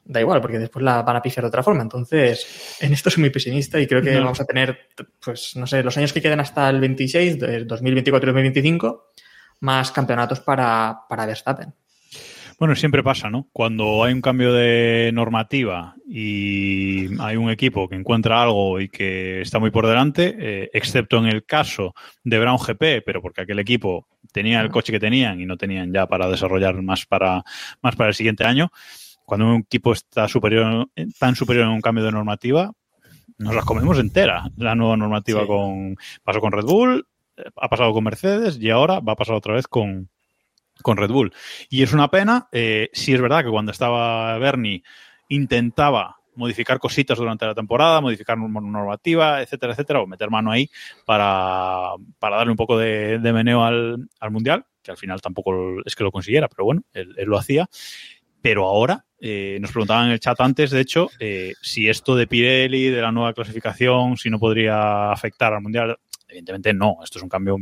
[0.05, 1.81] da igual, porque después la van a pifiar de otra forma.
[1.81, 4.21] Entonces, en esto soy muy pesimista y creo que No.
[4.21, 4.89] vamos a tener,
[5.23, 9.11] pues, no sé, los años que quedan hasta el 26, de 2024 y 2025,
[9.61, 11.73] más campeonatos para, para Verstappen.
[12.57, 13.49] Bueno, siempre pasa, ¿no?
[13.51, 19.41] Cuando hay un cambio de normativa y hay un equipo que encuentra algo y que
[19.41, 23.59] está muy por delante, eh, excepto en el caso de Brown GP, pero porque aquel
[23.59, 27.43] equipo tenía el coche que tenían y no tenían ya para desarrollar más para,
[27.81, 28.71] más para el siguiente año,
[29.25, 30.87] cuando un equipo está superior,
[31.19, 32.71] tan superior en un cambio de normativa,
[33.37, 34.49] nos las comemos entera.
[34.57, 35.47] La nueva normativa Sí.
[35.47, 37.07] con pasó con Red Bull,
[37.57, 40.09] ha pasado con Mercedes y ahora va a pasar otra vez con,
[40.81, 41.33] con Red Bull.
[41.69, 42.47] Y es una pena.
[42.51, 44.83] Eh, sí es verdad que cuando estaba Bernie
[45.27, 50.69] intentaba modificar cositas durante la temporada, modificar norm- normativa, etcétera, etcétera, o meter mano ahí
[51.05, 55.53] para, para darle un poco de, de meneo al, al Mundial, que al final tampoco
[55.85, 57.67] es que lo consiguiera, pero bueno, él, él lo hacía.
[58.45, 62.27] Pero ahora, eh, nos preguntaban en el chat antes, de hecho, eh, si esto de
[62.27, 65.97] Pirelli, de la nueva clasificación, si no podría afectar al Mundial.
[66.27, 67.57] Evidentemente no, esto es un cambio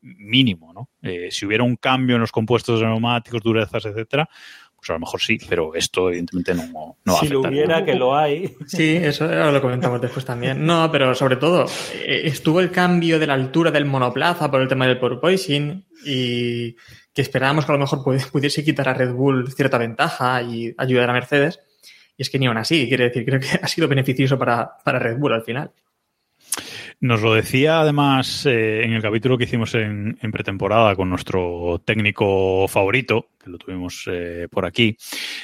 [0.00, 0.88] mínimo, ¿no?
[1.02, 4.26] Eh, si hubiera un cambio en los compuestos de neumáticos, durezas, etcétera,
[4.74, 7.84] pues a lo mejor sí, pero esto evidentemente no, no va a si lo hubiera,
[7.84, 8.56] que lo hay.
[8.66, 10.64] Sí, eso lo comentamos después también.
[10.64, 11.66] No, pero sobre todo,
[12.06, 16.74] estuvo el cambio de la altura del monoplaza por el tema del porpoising y
[17.14, 20.74] que esperábamos que a lo mejor pu- pudiese quitar a Red Bull cierta ventaja y
[20.76, 21.60] ayudar a Mercedes.
[22.16, 24.98] Y es que ni aún así, quiere decir, creo que ha sido beneficioso para, para
[24.98, 25.70] Red Bull al final.
[27.00, 32.66] Nos lo decía además eh, en el capítulo que hicimos en, pretemporada con nuestro técnico
[32.68, 34.96] favorito, que lo tuvimos eh, por aquí,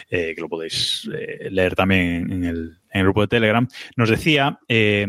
[0.08, 1.08] eh, que lo podéis
[1.50, 3.66] leer también en el, en el grupo de Telegram.
[3.96, 5.06] Nos decía que,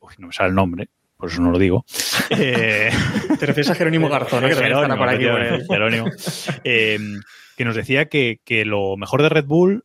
[0.00, 1.84] uy, no me sale el nombre, por eso no lo digo.
[2.30, 2.90] Eh,
[3.38, 4.48] Te refieres a Jerónimo Garzón, ¿no?
[4.48, 5.24] que Jerónimo, por aquí.
[5.26, 6.06] por efectivamente, el- Jerónimo,
[6.64, 6.98] eh,
[7.56, 9.84] que nos decía que, que lo mejor de Red Bull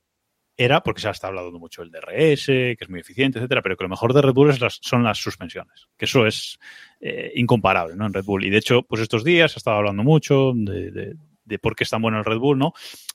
[0.57, 3.77] era, porque se ha estado hablando mucho del DRS, que es muy eficiente, etcétera, pero
[3.77, 6.59] que lo mejor de Red Bull es las- son las suspensiones, que eso es
[6.99, 8.05] eh, incomparable ¿no?
[8.05, 8.45] en Red Bull.
[8.45, 11.13] Y de hecho, pues estos días se ha estado hablando mucho de, de-
[11.43, 12.73] de por qué es tan bueno el Red Bull, ¿no?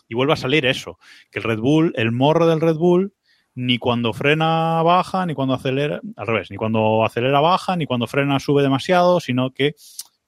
[0.09, 0.99] Y vuelve a salir eso,
[1.31, 3.13] que el Red Bull, el morro del Red Bull,
[3.57, 8.07] ni cuando frena baja, ni cuando acelera, al revés, ni cuando acelera baja, ni cuando
[8.07, 9.75] frena sube demasiado, sino que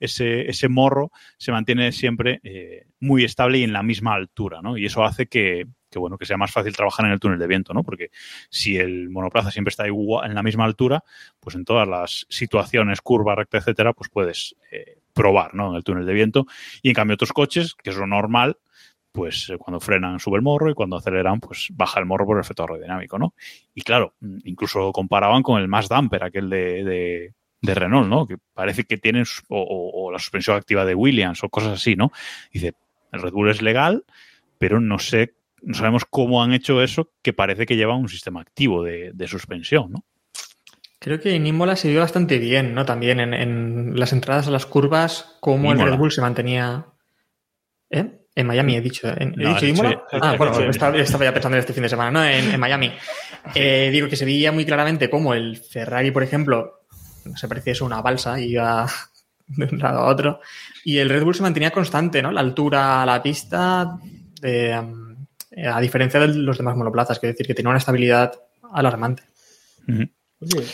[0.00, 4.78] ese, ese morro se mantiene siempre eh, muy estable y en la misma altura, ¿no?
[4.78, 7.46] Y eso hace que, que, bueno, que sea más fácil trabajar en el túnel de
[7.46, 7.82] viento, ¿no?
[7.82, 8.10] Porque
[8.48, 11.04] si el monoplaza siempre está en la misma altura,
[11.38, 15.70] pues en todas las situaciones, curva, recta, etcétera, pues puedes eh, probar, ¿no?
[15.70, 16.46] En el túnel de viento.
[16.80, 18.56] Y en cambio otros coches, que es lo normal,
[19.12, 22.36] pues eh, cuando frenan sube el morro y cuando aceleran, pues baja el morro por
[22.36, 23.34] el efecto aerodinámico, ¿no?
[23.74, 28.26] Y claro, mm, incluso comparaban con el más damper, aquel de, de, de Renault, ¿no?
[28.26, 31.96] Que parece que tienen, o, o- o la suspensión activa de Williams o cosas así,
[31.96, 32.12] ¿no?
[32.52, 32.74] Dice,
[33.12, 34.04] el Red Bull es legal,
[34.58, 38.40] pero no sé, no sabemos cómo han hecho eso, que parece que lleva un sistema
[38.40, 40.04] activo de, de suspensión, ¿no?
[41.00, 42.84] Creo que en Imola se vio bastante bien, ¿no?
[42.84, 45.78] También en, en las entradas a las curvas, cómo el.
[45.92, 46.86] Red Bull se mantenía.
[47.90, 48.18] ¿Eh?
[48.38, 49.08] En Miami he dicho.
[49.08, 50.00] ¿En- ¿He No, dicho Imola?
[50.12, 52.24] ah, bueno, estaba, estaba ya pensando en este fin de semana, ¿no?
[52.24, 52.92] En, en Miami.
[53.54, 56.82] Eh, digo que se veía muy claramente cómo el Ferrari, por ejemplo,
[57.34, 58.86] se parecía eso a una balsa, iba
[59.48, 60.40] de un lado a otro.
[60.84, 62.30] Y el Red Bull se mantenía constante, ¿no?
[62.30, 63.98] La altura a la pista,
[64.40, 65.16] de, um,
[65.66, 68.32] a diferencia de los demás monoplazas, quiero decir que tenía una estabilidad
[68.72, 69.24] alarmante.
[70.40, 70.64] Oye,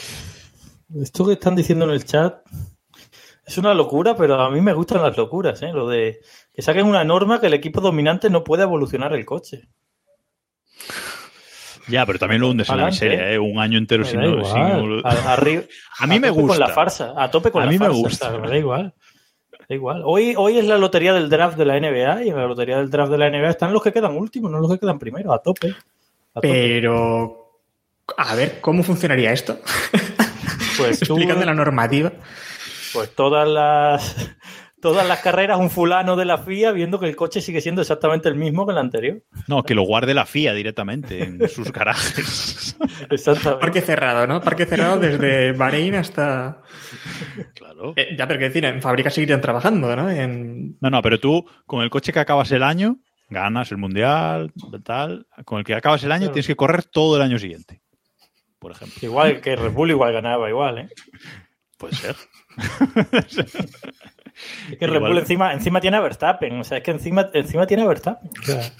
[1.00, 2.44] esto que están diciendo en el chat
[3.46, 5.72] es una locura, pero a mí me gustan las locuras, ¿eh?
[5.72, 6.20] Lo de
[6.54, 9.68] que saquen una norma que el equipo dominante no puede evolucionar el coche.
[11.88, 13.38] Ya, pero también lo hundes en la miseria, ¿eh?
[13.38, 14.26] Un año entero Me sin, sin
[15.04, 16.58] A, arri- A mí me tope gusta.
[16.58, 18.28] Con la farsa, a tope con A la mí me gusta.
[18.28, 18.94] o sea, me da igual.
[19.68, 20.02] Da igual.
[20.04, 22.88] Hoy, hoy es la lotería del draft de la NBA y en la lotería del
[22.90, 25.42] draft de la NBA están los que quedan últimos, no los que quedan primero, a
[25.42, 25.74] tope.
[26.32, 26.48] A tope.
[26.48, 27.60] Pero,
[28.16, 29.58] a ver, ¿cómo funcionaría esto?
[30.78, 32.12] Pues tú- Explicando la normativa.
[32.94, 34.30] Pues todas las
[34.84, 38.28] todas las carreras, un fulano de la FIA viendo que el coche sigue siendo exactamente
[38.28, 39.22] el mismo que el anterior.
[39.48, 42.76] No, que lo guarde la FIA directamente en sus garajes.
[43.08, 43.60] Exactamente.
[43.62, 44.42] Parque cerrado, ¿no?
[44.42, 46.60] Parque cerrado desde Bahrein hasta...
[47.54, 47.94] claro.
[47.96, 50.10] Eh, ya, pero qué decir, en fábricas seguirían trabajando, ¿no?
[50.10, 50.76] En...
[50.82, 52.98] No, no, pero tú, con el coche que acabas el año,
[53.30, 54.52] ganas el mundial,
[54.84, 55.26] tal.
[55.46, 56.32] Con el que acabas el año, Claro.
[56.34, 57.80] tienes que correr todo el año siguiente.
[58.58, 58.98] Por ejemplo.
[59.00, 60.88] Igual que Red Bull igual ganaba igual, ¿eh?
[61.78, 62.16] Puede ser.
[64.70, 65.00] Es que Red.
[65.00, 66.60] Bull encima, encima tiene a Verstappen.
[66.60, 68.30] O sea, es que encima, encima tiene a Verstappen.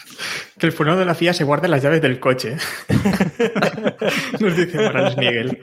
[0.57, 2.57] Que el fulano de la FIA se guarde las llaves del coche.
[4.41, 5.61] Nos dice Morales Miguel.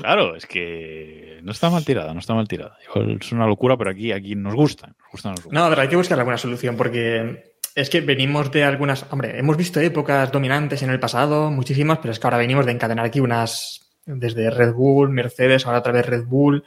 [0.00, 2.78] Claro, es que no está mal tirada, no está mal tirada.
[2.88, 4.86] Igual Es una locura, pero aquí, aquí nos gusta.
[4.86, 5.60] Nos gusta, nos gusta.
[5.60, 9.06] No, pero hay que buscar alguna solución porque es que venimos de algunas.
[9.10, 12.72] Hombre, hemos visto épocas dominantes en el pasado, muchísimas, pero es que ahora venimos de
[12.72, 13.81] encadenar aquí unas.
[14.04, 16.64] Desde Red Bull, Mercedes, ahora otra vez Red Bull.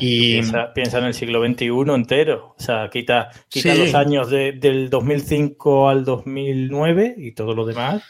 [0.00, 2.54] Y- piensa, piensa en el siglo XXI entero.
[2.58, 3.78] O sea, quita, quita Sí.
[3.80, 8.02] los años de- del 2005 al 2009 y todo lo demás.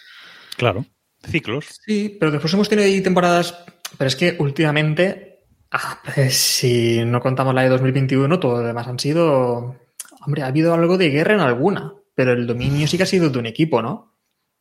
[0.56, 0.86] Claro.
[1.22, 1.80] Ciclos.
[1.84, 3.64] Sí, pero después hemos tenido ahí temporadas.
[3.98, 5.28] Pero es que últimamente.
[5.70, 9.76] ah, pues, si no contamos la de 2021, todo lo demás han sido.
[10.24, 13.30] Hombre, ha habido algo de guerra en alguna, pero el dominio sí que ha sido
[13.30, 14.14] de un equipo, ¿no?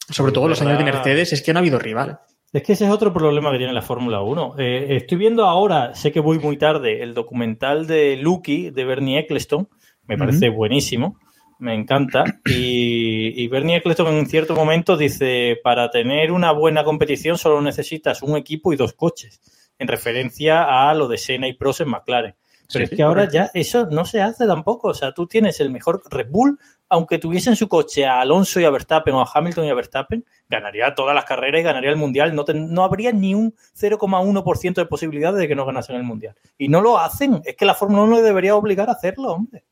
[0.10, 0.84] Sobre Sí, todo los años de.
[0.86, 2.20] Mercedes, es que no ha habido rival.
[2.54, 4.56] Es que ese es otro problema que tiene la Fórmula 1.
[4.58, 9.20] Eh, estoy viendo ahora, sé que voy muy tarde, el documental de Lucky, de Bernie
[9.20, 9.70] Eccleston.
[10.06, 11.18] Me parece buenísimo,
[11.60, 12.26] me encanta.
[12.46, 18.22] Y, y Bernie Eccleston en cierto momento dice, para tener una buena competición solo necesitas
[18.22, 19.40] un equipo y dos coches,
[19.80, 22.36] en referencia a lo de Senna y Prost en McLaren.
[22.74, 24.90] Pero Sí, es que ahora ya eso no se hace tampoco.
[24.90, 26.60] O sea, tú tienes el mejor Red Bull,
[26.92, 29.74] aunque tuviese en su coche a Alonso y a Verstappen o a Hamilton y a
[29.74, 32.36] Verstappen, ganaría todas las carreras y ganaría el Mundial.
[32.36, 36.36] No, habría ni un 0,1% de posibilidades de que no ganasen el Mundial.
[36.58, 37.42] Y no lo hacen.
[37.46, 39.64] Es que la Fórmula 1 debería obligar a hacerlo, hombre.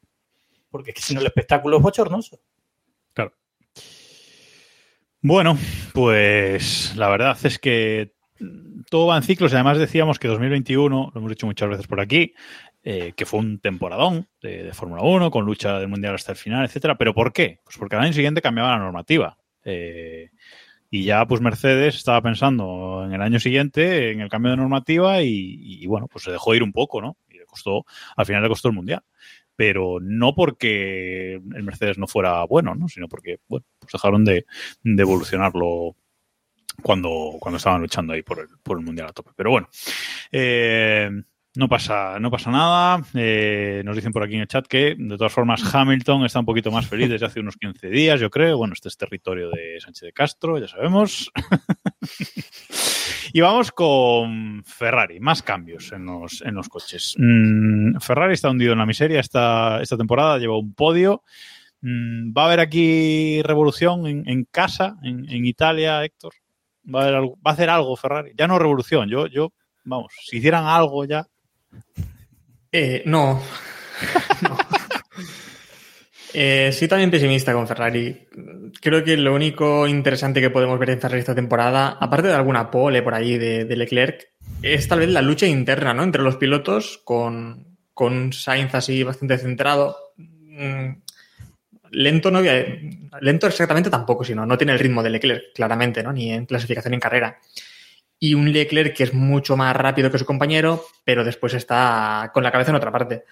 [0.71, 2.39] Porque es que si no el espectáculo es bochornoso.
[3.13, 3.33] Claro.
[5.21, 5.57] Bueno,
[5.93, 8.13] pues la verdad es que
[8.89, 11.99] todo va en ciclos y además decíamos que 2021, lo hemos dicho muchas veces por
[11.99, 12.33] aquí,
[12.83, 16.65] eh, que fue un temporadón de, Fórmula 1 con lucha del Mundial hasta el final,
[16.65, 16.97] etcétera.
[16.97, 17.59] ¿Pero por qué?
[17.63, 19.37] Pues porque al año siguiente cambiaba la normativa.
[19.65, 20.29] Eh,
[20.89, 25.21] y ya pues Mercedes estaba pensando en el año siguiente en el cambio de normativa
[25.21, 27.17] y, bueno, pues se dejó ir un poco, ¿no?
[27.29, 29.03] Y le costó, al final le costó el Mundial
[29.55, 32.87] pero no porque el Mercedes no fuera bueno, ¿no?
[32.87, 34.45] sino porque bueno, pues dejaron de,
[34.83, 35.97] de evolucionarlo
[36.81, 39.31] cuando, cuando estaban luchando ahí por el, por el Mundial a tope.
[39.35, 39.67] Pero bueno,
[40.31, 41.09] eh,
[41.55, 43.03] no, pasa, no pasa nada.
[43.13, 46.45] Eh, nos dicen por aquí en el chat que, de todas formas, Hamilton está un
[46.45, 48.57] poquito más feliz desde hace unos 15 días, yo creo.
[48.57, 51.31] Bueno, este es territorio de Sánchez de Castro, ya sabemos.
[53.31, 57.15] Y vamos con Ferrari, más cambios en los, en los coches.
[57.17, 61.23] Mm, Ferrari está hundido en la miseria esta, esta temporada, lleva un podio.
[61.81, 66.33] Mm, ¿Va a haber aquí revolución en, casa, en, Italia, Héctor?
[66.83, 68.31] ¿Va a, ¿Va a hacer algo Ferrari?
[68.35, 71.27] Ya no revolución, yo, yo, vamos, si hicieran algo ya.
[72.71, 73.41] Eh, no.
[74.41, 74.57] No.
[76.33, 78.27] Eh, soy también pesimista con Ferrari.
[78.79, 82.69] Creo que lo único interesante que podemos ver en Ferrari esta temporada, aparte de alguna
[82.69, 84.29] pole por ahí de, Leclerc,
[84.61, 86.03] es tal vez la lucha interna ¿no?
[86.03, 89.97] entre los pilotos con, con Sainz así bastante centrado.
[90.17, 90.91] Mm,
[91.91, 92.41] Lento no
[93.21, 96.13] lento exactamente tampoco, sino no tiene el ritmo de Leclerc, claramente, ¿no?
[96.13, 97.39] Ni en clasificación ni en carrera.
[98.19, 102.43] Y un Leclerc que es mucho más rápido que su compañero, pero después está con
[102.43, 103.23] la cabeza en otra parte.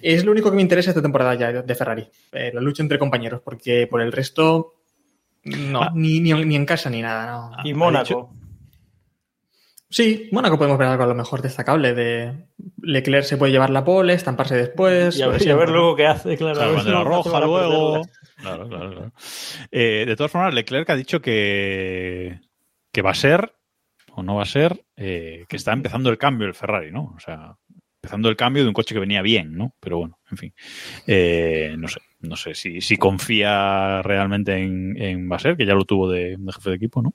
[0.00, 2.98] Es lo único que me interesa esta temporada ya de Ferrari, eh, la lucha entre
[2.98, 4.76] compañeros, porque por el resto,
[5.44, 5.92] no, Ah.
[5.94, 7.26] ni, ni, ni en casa ni nada.
[7.26, 7.56] No.
[7.64, 8.34] Y ha Mónaco.
[9.92, 12.32] Sí, Mónaco podemos ver algo a lo mejor destacable de
[12.80, 15.18] Leclerc se puede llevar la pole, estamparse después.
[15.18, 16.54] Y a, ver, y a ver luego qué hace, claro.
[16.54, 18.02] Claro, a ver bandera roja luego.
[18.36, 19.12] Claro, claro, claro.
[19.72, 22.38] Eh, de todas formas, Leclerc ha dicho que,
[22.92, 23.52] que va a ser,
[24.14, 27.14] o no va a ser, eh, que está empezando el cambio el Ferrari, ¿no?
[27.16, 27.56] O sea,
[28.02, 29.74] empezando el cambio de un coche que venía bien, ¿no?
[29.80, 30.54] Pero bueno, en fin.
[31.06, 35.84] Eh, no sé, no sé si, si confía realmente en, en Basser, que ya lo
[35.84, 37.14] tuvo de, de jefe de equipo, ¿no?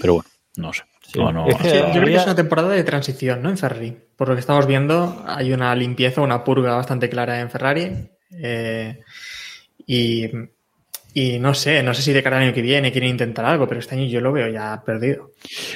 [0.00, 0.82] Pero bueno, no sé.
[1.02, 3.50] Sí, No, no, es que Sí, yo creo que es una temporada de transición, ¿no?
[3.50, 3.96] En Ferrari.
[4.16, 8.08] Por lo que estamos viendo, hay una limpieza, una purga bastante clara en Ferrari.
[8.30, 9.00] Eh,
[9.86, 10.28] y,
[11.14, 13.66] y no sé, no sé si de cara al año que viene quieren intentar algo,
[13.66, 15.32] pero este año yo lo veo ya perdido.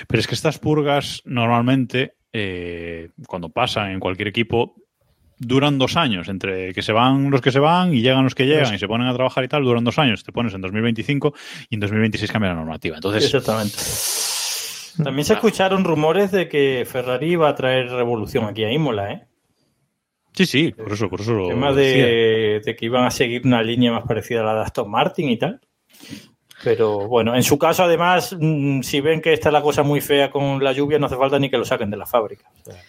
[0.07, 4.77] Pero es que estas purgas normalmente, eh, cuando pasan en cualquier equipo,
[5.39, 8.47] duran dos años, entre que se van los que se van y llegan los que
[8.47, 11.35] llegan y se ponen a trabajar y tal, duran dos años, te pones en 2025
[11.69, 12.97] y en 2026 cambia la normativa.
[12.97, 13.77] Entonces, Exactamente.
[15.05, 19.27] También se escucharon rumores de que Ferrari iba a traer revolución aquí a Imola, ¿eh?
[20.37, 23.63] Sí, sí, por eso, por eso lo tema de, de que iban a seguir una
[23.63, 25.61] línea más parecida a la de Aston Martin y tal.
[26.65, 30.31] Pero bueno, en su caso, además, mm, si ven que está la cosa muy fea
[30.31, 32.49] con la lluvia, no hace falta ni que lo saquen de la fábrica.
[32.63, 32.83] O sea,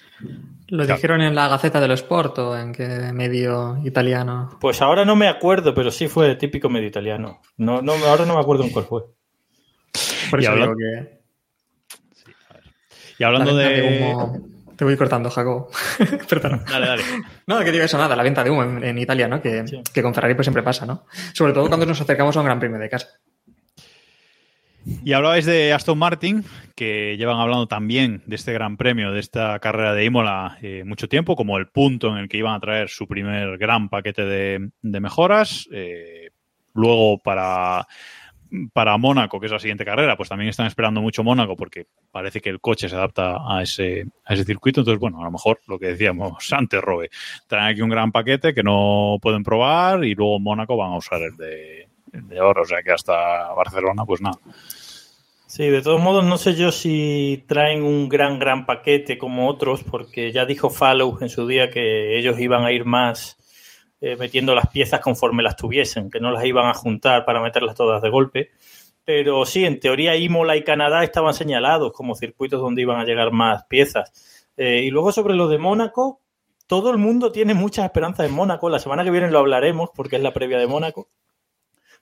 [0.70, 4.58] ¿Lo dijeron en la Gaceta dello Sport o en qué medio italiano?
[4.60, 7.42] pues ahora no me acuerdo, pero sí fue típico medio italiano.
[7.58, 9.04] No, no, ahora no me acuerdo en cuál fue.
[10.30, 11.20] Por Y eso habla- digo que
[13.20, 13.70] Y hablando de...
[13.70, 13.82] de
[14.14, 14.57] humo...
[14.78, 15.70] Te voy cortando, Jacobo.
[16.30, 16.64] Perdona.
[16.70, 17.04] Dale, dale.
[17.48, 19.42] No, que digo eso nada, la venta de humo en, en Italia, ¿no?
[19.42, 19.82] Que, Sí.
[19.94, 21.06] que con Ferrari pues siempre pasa, ¿no?
[21.34, 23.08] Sobre todo cuando nos acercamos a un gran premio de casa.
[25.04, 29.60] Y hablabais de Aston Martin, que llevan hablando también de este gran premio, de esta
[29.60, 32.88] carrera de Imola eh, mucho tiempo, como el punto en el que iban a traer
[32.88, 35.68] su primer gran paquete de, de mejoras.
[35.74, 36.30] Eh,
[36.74, 37.86] luego para,
[38.74, 42.42] para Mónaco, que es la siguiente carrera, pues también están esperando mucho Mónaco porque parece
[42.42, 44.82] que el coche se adapta a ese, a ese circuito.
[44.82, 47.10] Entonces, bueno, a lo mejor lo que decíamos antes, Robe,
[47.48, 51.22] traen aquí un gran paquete que no pueden probar y luego Mónaco van a usar
[51.22, 52.62] el de, el de oro.
[52.62, 54.38] O sea que hasta Barcelona, pues nada.
[55.48, 59.82] Sí, de todos modos, no sé yo si traen un gran, gran paquete como otros,
[59.84, 63.38] porque ya dijo Fallow en su día que ellos iban a ir más
[64.00, 67.76] eh, metiendo las piezas conforme las tuviesen, que no las iban a juntar para meterlas
[67.76, 68.52] todas de golpe.
[69.04, 73.32] Pero sí, en teoría Imola y Canadá estaban señalados como circuitos donde iban a llegar
[73.32, 74.48] más piezas.
[74.58, 76.22] Eh, y luego sobre lo de Mónaco,
[76.68, 78.70] todo el mundo tiene muchas esperanzas en Mónaco.
[78.70, 81.10] La semana que viene lo hablaremos porque es la previa de Mónaco.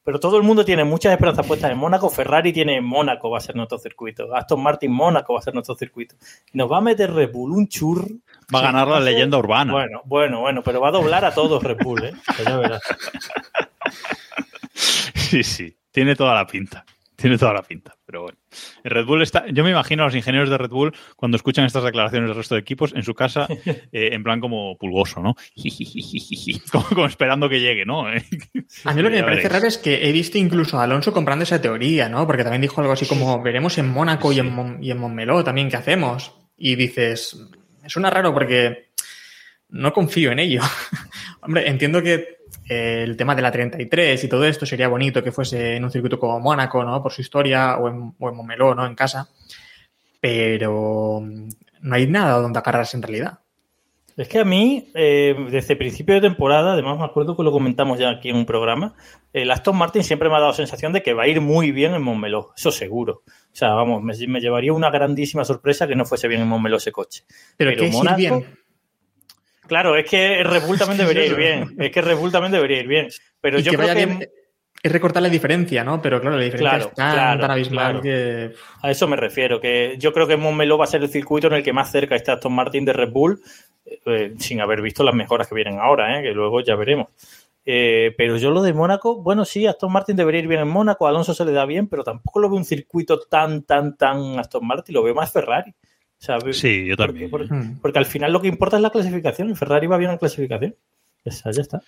[0.04, 2.10] Pero todo el mundo tiene muchas esperanzas puestas en Mónaco.
[2.10, 4.36] Ferrari tiene Mónaco, va a ser nuestro circuito.
[4.36, 6.16] Aston Martin, Mónaco va a ser nuestro circuito.
[6.54, 8.08] Nos va a meter Red Bull un chur.
[8.54, 9.72] Va a ganar la leyenda urbana.
[9.72, 12.14] Bueno, bueno, bueno, pero va a doblar a todos Red Bull, ¿eh?
[12.38, 12.82] Que ya verás.
[14.74, 15.76] Sí, sí.
[15.92, 16.86] Tiene toda la pinta.
[17.16, 17.96] Tiene toda la pinta.
[18.06, 18.38] Pero bueno.
[18.84, 19.46] El Red Bull está.
[19.52, 22.56] Yo me imagino a los ingenieros de Red Bull cuando escuchan estas declaraciones del resto
[22.56, 25.36] de equipos en su casa, eh, en plan como pulgoso, ¿no?
[26.72, 28.06] como, como esperando que llegue, ¿no?
[28.06, 28.12] A
[28.94, 31.62] mí lo que me parece raro es que he visto incluso a Alonso comprando esa
[31.62, 32.28] teoría, ¿no?
[32.28, 35.44] Porque también dijo algo así como, veremos en Mónaco y, en Mon- y en Montmeló
[35.44, 36.34] también qué hacemos.
[36.58, 37.38] Y dices,
[37.88, 38.90] suena raro porque
[39.70, 40.62] no confío en ello.
[41.42, 45.32] Hombre, entiendo que eh, el tema de la 33 y todo esto sería bonito que
[45.32, 47.02] fuese en un circuito como Mónaco, ¿no?
[47.02, 48.86] Por su historia, o en, o en Montmeló, ¿no?
[48.86, 49.30] En casa.
[50.20, 51.50] Pero mm,
[51.82, 53.40] no hay nada donde agarrarse en realidad.
[54.18, 58.00] Es que a mí, eh, desde principio de temporada, además me acuerdo que lo comentamos
[58.00, 58.96] ya aquí en un programa,
[59.34, 61.94] el Aston Martin siempre me ha dado sensación de que va a ir muy bien
[61.94, 63.24] en Montmeló, eso seguro.
[63.26, 66.78] O sea, vamos, me, me llevaría una grandísima sorpresa que no fuese bien en Montmeló
[66.78, 67.24] ese coche.
[67.58, 68.58] Pero, Pero ¿qué es ir Mónaco- bien?
[69.68, 71.76] Claro, es que Red Bull también debería ir bien.
[71.78, 73.10] Es que Red Bull también debería ir bien.
[73.42, 74.30] Pero yo que creo que bien
[74.86, 76.02] es recortar la diferencia, ¿no?
[76.02, 78.02] Pero claro, la diferencia Claro, es tan, claro, tan abismal claro.
[78.02, 78.54] que...
[78.82, 79.60] a eso me refiero.
[79.60, 82.16] Que yo creo que Montmeló va a ser el circuito en el que más cerca
[82.16, 83.42] está Aston Martin de Red Bull,
[84.06, 86.24] eh, sin haber visto las mejoras que vienen ahora, ¿eh?
[86.24, 87.08] que luego ya veremos.
[87.66, 91.08] Eh, pero yo lo de Mónaco, bueno, sí, Aston Martin debería ir bien en Mónaco,
[91.08, 94.38] a Alonso se le da bien, pero tampoco lo veo un circuito tan, tan, tan
[94.38, 95.72] Aston Martin, lo veo más Ferrari.
[95.72, 97.30] O sea, ve- Sí, yo porque, también.
[97.32, 97.80] porque- Mm.
[97.82, 100.76] porque al final lo que importa es la clasificación, y Ferrari va bien en clasificación.
[101.24, 101.82] Esa, ya está.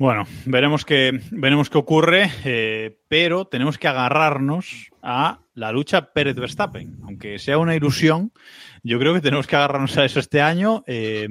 [0.00, 6.96] Bueno, veremos qué, veremos qué ocurre, eh, pero tenemos que agarrarnos a la lucha Pérez-Verstappen.
[7.04, 8.32] Aunque sea una ilusión,
[8.82, 10.84] yo creo que tenemos que agarrarnos a eso este año.
[10.86, 11.28] Eh,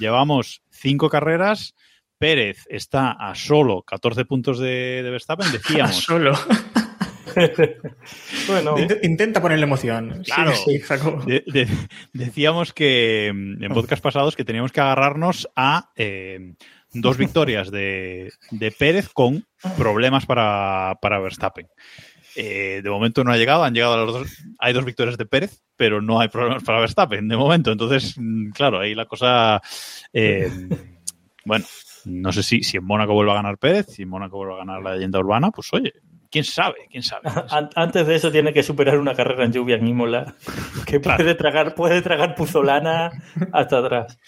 [0.00, 1.74] llevamos cinco carreras.
[2.16, 5.52] Pérez está a solo 14 puntos de, de Verstappen.
[5.52, 6.32] Decíamos, Solo.
[8.48, 10.22] Bueno, Int- Intenta ponerle emoción.
[10.24, 10.52] Sí, Claro.
[10.54, 10.80] Sí,
[11.26, 11.68] de- de-
[12.12, 16.54] decíamos que mm, en podcast pasados que teníamos que agarrarnos a eh,
[16.92, 19.44] dos victorias de, de Pérez con
[19.76, 21.66] problemas para, para Verstappen.
[22.36, 24.28] Eh, de momento no ha llegado, han llegado a los dos.
[24.58, 27.72] Hay dos victorias de Pérez, pero no hay problemas para Verstappen de momento.
[27.72, 29.60] Entonces, mm, claro, ahí la cosa.
[30.12, 30.50] eh,
[31.44, 31.64] bueno,
[32.04, 34.58] no sé si, si en Mónaco vuelve a ganar Pérez, si en Mónaco vuelve a
[34.58, 35.92] ganar la leyenda urbana, pues oye,
[36.30, 37.28] quién sabe, quién sabe.
[37.50, 40.34] An- Antes de eso tiene que superar una carrera en lluvia en Imola,
[40.86, 43.10] que puede tragar, puede tragar puzolana
[43.52, 44.18] hasta atrás.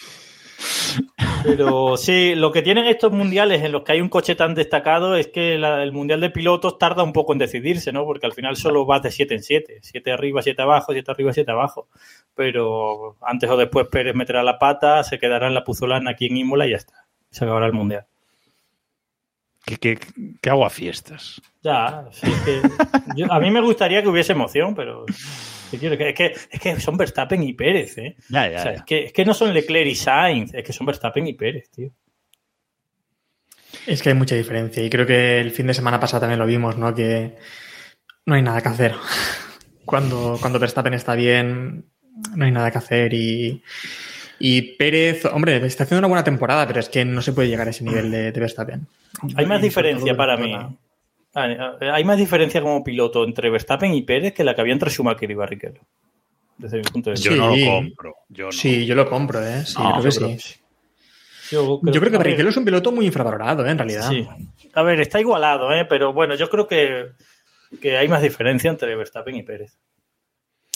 [1.42, 5.16] Pero sí, lo que tienen estos mundiales en los que hay un coche tan destacado
[5.16, 8.04] es que la- el mundial de pilotos tarda un poco en decidirse, ¿no?
[8.04, 11.32] Porque al final solo vas de 7 en 7, 7 arriba, 7 abajo, 7 arriba,
[11.32, 11.88] 7 abajo.
[12.34, 16.36] Pero antes o después Pérez meterá la pata, se quedará en la puzolana aquí en
[16.36, 17.06] Imola y ya está.
[17.30, 18.04] Se acabará el mundial.
[19.64, 19.98] ¿Qué, qué,
[20.40, 21.40] qué hago a fiestas?
[21.62, 22.60] Ya, sí, es que
[23.16, 25.04] yo- a mí me gustaría que hubiese emoción, pero.
[25.72, 28.16] Es que, es que son Verstappen y Pérez, ¿eh?
[28.28, 28.78] Ya, ya, O sea, ya.
[28.78, 31.70] Es, que, es que no son Leclerc y Sainz, es que son Verstappen y Pérez,
[31.70, 31.90] tío.
[33.86, 36.46] Es que hay mucha diferencia y creo que el fin de semana pasado también lo
[36.46, 36.94] vimos, ¿no?
[36.94, 37.36] Que
[38.26, 38.94] no hay nada que hacer.
[39.84, 41.86] Cuando, cuando Verstappen está bien,
[42.36, 43.60] no hay nada que hacer y,
[44.38, 47.66] y Pérez, hombre, está haciendo una buena temporada, pero es que no se puede llegar
[47.66, 48.86] a ese nivel de, de Verstappen.
[49.34, 50.54] Hay más diferencia para mí.
[51.34, 54.90] Ah, Hay más diferencia como piloto entre Verstappen y Pérez que la que había entre
[54.90, 55.80] Schumacher y Barrichello.
[56.58, 57.30] Desde mi punto de vista.
[57.30, 57.64] Yo no Sí.
[57.64, 58.14] lo compro.
[58.28, 58.52] Yo no.
[58.52, 59.64] Sí, yo lo compro, ¿eh?
[59.64, 60.54] Sí, No, creo que yo creo sí.
[61.50, 63.70] Yo Yo creo que ver, Barrichello es un piloto muy infravalorado, ¿eh?
[63.70, 64.08] En realidad.
[64.08, 64.28] Sí.
[64.74, 65.84] A ver, está igualado, ¿eh?
[65.84, 67.06] pero bueno, yo creo que,
[67.80, 69.76] que hay más diferencia entre Verstappen y Pérez.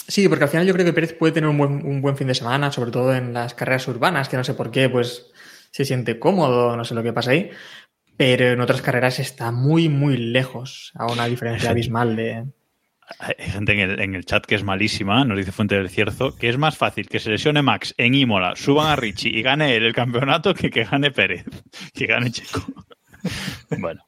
[0.07, 2.27] Sí, porque al final yo creo que Pérez puede tener un buen, un buen fin
[2.27, 5.31] de semana, sobre todo en las carreras urbanas, que no sé por qué, pues
[5.71, 7.49] se siente cómodo, no sé lo que pasa ahí.
[8.17, 12.45] Pero en otras carreras está muy, muy lejos, a una diferencia abismal de.
[13.19, 16.35] Hay gente en el, en el chat que es malísima, nos dice Fuente del Cierzo,
[16.35, 19.75] que es más fácil que se lesione Max en Imola, suban a Richie y gane
[19.75, 21.45] él el campeonato que que gane Pérez,
[21.93, 22.65] que gane Checo.
[23.77, 24.01] bueno,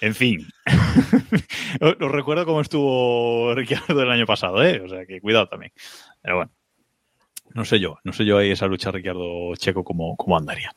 [0.00, 0.46] en fin.
[1.80, 4.80] Os recuerdo cómo estuvo Ricciardo el año pasado, ¿eh?
[4.84, 5.72] O sea que cuidado también.
[6.20, 6.52] Pero bueno,
[7.54, 10.70] no sé yo, no sé yo ahí esa lucha Ricciardo-Checo cómo, cómo andaría.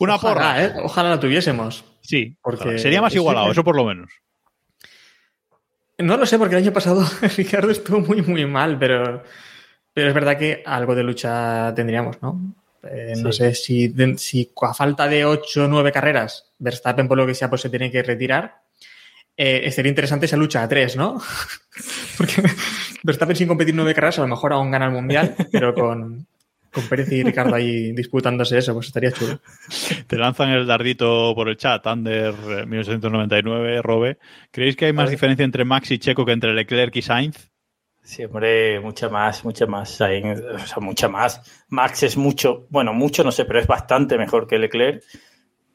[0.00, 0.64] Una Ojalá, porra.
[0.64, 0.72] ¿eh?
[0.82, 1.84] Ojalá la tuviésemos.
[2.00, 2.78] Sí, Porque- ojalá.
[2.78, 3.52] sería más igualado, sí.
[3.52, 4.10] eso por lo menos.
[5.98, 7.04] No lo sé, porque el año pasado
[7.36, 9.22] Ricardo estuvo muy, muy mal, pero,
[9.92, 12.54] pero es verdad que algo de lucha tendríamos, ¿no?
[12.82, 17.26] Eh, No sé si, si a falta de 8 o 9 carreras, Verstappen, por lo
[17.26, 18.62] que sea, pues se tiene que retirar.
[19.36, 21.20] Eh, sería interesante esa lucha a 3, ¿no?
[22.18, 22.42] porque
[23.02, 26.26] Verstappen sin competir 9 carreras a lo mejor aún gana el mundial, pero con,
[26.74, 29.40] con Pérez y Ricardo ahí disputándose eso, pues estaría chulo.
[30.06, 34.18] Te lanzan el dardito por el chat, Under eh, 1899, Robe.
[34.50, 37.50] ¿Creéis que hay más diferencia entre Max y Checo que entre Leclerc y Sainz?
[38.02, 39.88] Sí, hombre, mucha más, mucha más.
[39.90, 41.64] Sainz, O sea, mucha más.
[41.68, 45.02] Max es mucho, bueno, mucho no sé, pero es bastante mejor que Leclerc.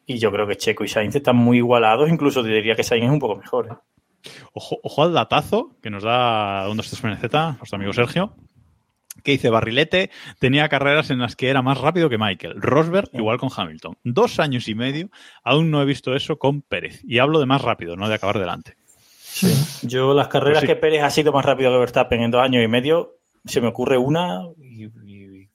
[0.06, 2.10] Y yo creo que Checo y Sainz están muy igualados.
[2.10, 3.68] Incluso diría que Sainz es un poco mejor.
[3.72, 3.76] ¿eh?
[4.54, 8.36] Ojo, ojo al datazo que nos da un 2 PNZ, nuestro amigo Sergio,
[9.24, 10.10] que dice Barrilete
[10.40, 12.62] tenía carreras en las que era más rápido que Michael.
[12.62, 13.98] Rosberg igual con Hamilton.
[14.04, 15.10] Dos años y medio,
[15.44, 17.02] aún no he visto eso con Pérez.
[17.06, 18.76] Y hablo de más rápido, no de acabar delante.
[19.84, 20.68] Yo las carreras Pues sí.
[20.68, 23.16] que Pérez ha sido más rápido que Verstappen en dos años y medio,
[23.46, 25.50] se me ocurre una y, y-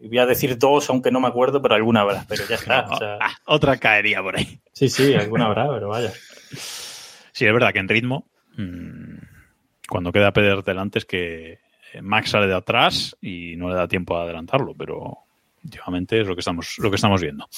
[0.00, 2.24] y voy a decir dos, aunque no me acuerdo, pero alguna habrá.
[2.28, 2.86] Pero ya está.
[2.90, 4.60] o sea, Ah, otra caería por ahí.
[4.72, 6.12] sí, sí, alguna habrá, pero vaya.
[7.32, 9.16] Sí, es verdad que en ritmo, mm,
[9.88, 11.58] cuando queda Pérez delante es que
[12.02, 15.18] Max sale de atrás y no le da tiempo a adelantarlo, pero
[15.62, 17.48] últimamente es lo que estamos, lo que estamos viendo.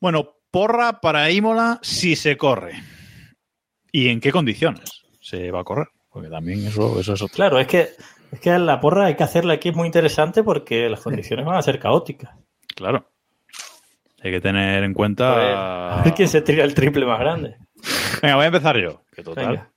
[0.00, 2.82] Bueno, porra para Imola si se corre.
[3.90, 5.88] ¿Y en qué condiciones se va a correr?
[6.10, 7.34] Porque también eso, eso es otro.
[7.34, 7.90] Claro, es que,
[8.30, 11.56] es que la porra hay que hacerla aquí es muy interesante porque las condiciones van
[11.56, 12.30] a ser caóticas.
[12.74, 13.08] Claro.
[14.22, 15.34] Hay que tener en A cuenta.
[15.34, 17.56] ver, a ver quién se tira el triple más grande.
[18.22, 19.02] Venga, voy a empezar yo.
[19.14, 19.46] Que total.
[19.48, 19.70] Venga.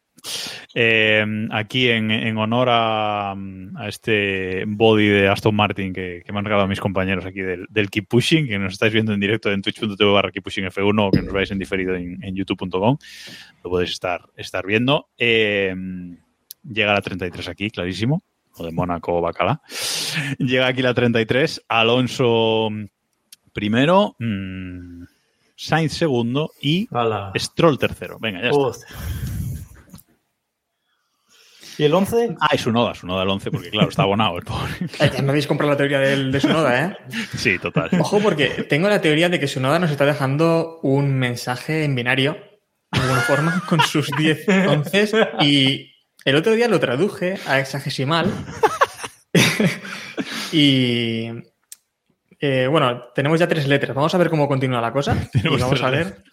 [0.78, 6.40] Eh, aquí en, en honor a, a este body de Aston Martin que, que me
[6.40, 9.50] han regalado mis compañeros aquí del, del Keep Pushing, que nos estáis viendo en directo
[9.54, 12.98] en twitch.tv barra Keep Pushing F1 o que nos veáis en diferido en, en youtube.com,
[13.64, 15.08] lo podéis estar, estar viendo.
[15.18, 15.74] Eh,
[16.70, 18.24] llega la 33 aquí, clarísimo,
[18.58, 19.62] o de Mónaco Bacala.
[20.40, 22.68] Llega aquí la 33, Alonso
[23.54, 25.04] primero, mm,
[25.56, 26.90] Sainz segundo y.
[27.38, 28.20] Stroll tercero.
[28.20, 29.35] Venga, ya está.
[31.78, 32.36] ¿Y el 11?
[32.40, 34.72] Ah, es su noda, su noda el 11, porque claro, está abonado el pobre.
[35.00, 36.98] Eh, Ya me habéis comprado la teoría del, de Sunoda, ¿eh?
[37.38, 37.90] Sí, total.
[38.00, 42.38] Ojo, porque tengo la teoría de que Sunoda nos está dejando un mensaje en binario,
[42.92, 45.14] de alguna forma, con sus 10 onces.
[45.42, 45.92] Y
[46.24, 48.32] el otro día lo traduje a hexagesimal.
[50.52, 51.28] y.
[52.40, 53.96] eh, bueno, tenemos ya tres letras.
[53.96, 55.30] Vamos a ver cómo continúa la cosa.
[55.34, 56.24] Y vamos a ver.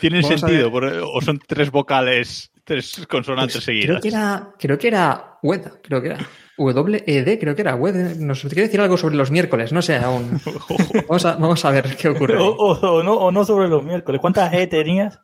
[0.00, 0.70] ¿Tienen Vamos sentido?
[0.70, 1.02] ver.
[1.04, 3.86] ¿O son tres vocales, tres consonantes Pues, seguidas?
[3.86, 4.48] creo que era.
[4.58, 6.18] Creo que era WED, creo que era.
[6.56, 8.16] W-E-D, creo que era WED.
[8.18, 10.40] Nos quiere decir algo sobre los miércoles, no sé aún.
[11.08, 12.36] Vamos a, vamos a ver qué ocurre.
[12.38, 14.20] O, o- o no, o no sobre los miércoles.
[14.20, 15.18] ¿Cuántas E tenías?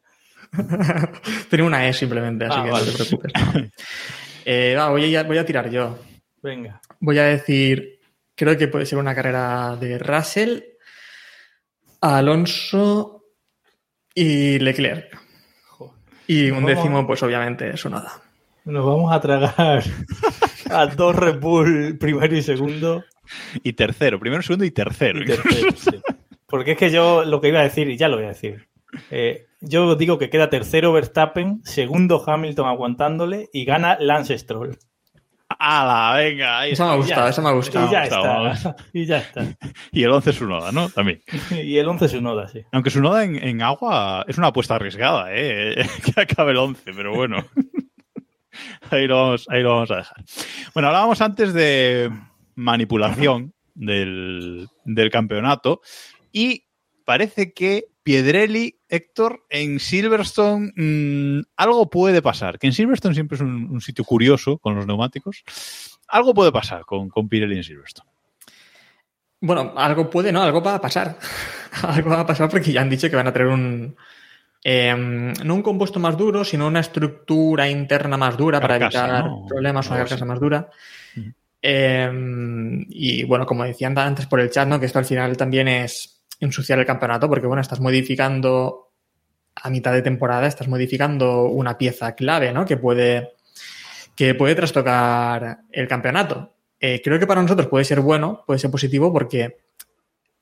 [1.48, 2.84] Tenía una E simplemente, así Ah, que vale.
[2.86, 3.32] no te preocupes.
[4.44, 5.98] Eh, va, voy, a, voy a tirar yo.
[6.42, 6.80] Venga.
[6.98, 8.00] Voy a decir,
[8.34, 10.60] creo que puede ser una carrera de Russell,
[12.00, 13.24] Alonso
[14.14, 15.16] y Leclerc.
[16.30, 18.12] Y un décimo, pues obviamente, eso nada.
[18.64, 19.82] Nos vamos a tragar
[20.70, 23.02] a dos Red Bull primero y segundo.
[23.64, 25.22] Y tercero, primero, segundo y tercero.
[25.22, 25.90] Y tercero, sí.
[26.46, 28.68] Porque es que yo lo que iba a decir, y ya lo voy a decir.
[29.10, 34.78] eh, yo digo que queda tercero Verstappen, segundo Hamilton aguantándole y gana Lance Stroll.
[35.62, 36.16] ¡Hala!
[36.16, 37.86] Venga, ahí Eso me ha gustado, eso me ha gustado.
[37.86, 38.76] Y ya está.
[38.94, 39.44] Y ya está.
[39.92, 40.88] Y el 11 es Sunoda, ¿no?
[40.88, 41.20] También.
[41.50, 42.64] Y el 11 es un Oda, sí.
[42.72, 45.86] Aunque Sunoda en, en agua es una apuesta arriesgada, ¿eh?
[46.14, 47.44] que acabe el 11, pero bueno.
[48.90, 50.24] ahí, lo vamos, ahí lo vamos a dejar.
[50.72, 52.10] Bueno, hablábamos antes de
[52.54, 55.82] manipulación del, del campeonato
[56.32, 56.64] y
[57.10, 62.56] parece que Piedrelli, Héctor, en Silverstone mm, algo puede pasar.
[62.56, 65.42] Que en Silverstone siempre es un, un sitio curioso con los neumáticos.
[66.06, 68.08] Algo puede pasar con, con Pirelli en Silverstone.
[69.40, 70.40] Bueno, algo puede, ¿no?
[70.40, 71.18] Algo va a pasar.
[71.82, 73.96] algo va a pasar porque ya han dicho que van a traer un.
[74.62, 74.94] eh,
[75.44, 79.46] no un compuesto más duro, sino una estructura interna más dura para evitar ¿no?
[79.48, 80.70] problemas, una Algo carcasa más dura.
[81.60, 82.08] Eh,
[82.88, 84.78] y bueno, como decían antes por el chat, ¿no?
[84.78, 88.90] Que esto al final también es ensuciar el campeonato, porque bueno, estás modificando
[89.54, 92.64] a mitad de temporada, estás modificando una pieza clave, ¿no?
[92.64, 93.34] Que puede,
[94.16, 96.54] que puede trastocar el campeonato.
[96.80, 99.58] Eh, creo que para nosotros puede ser bueno, puede ser positivo, porque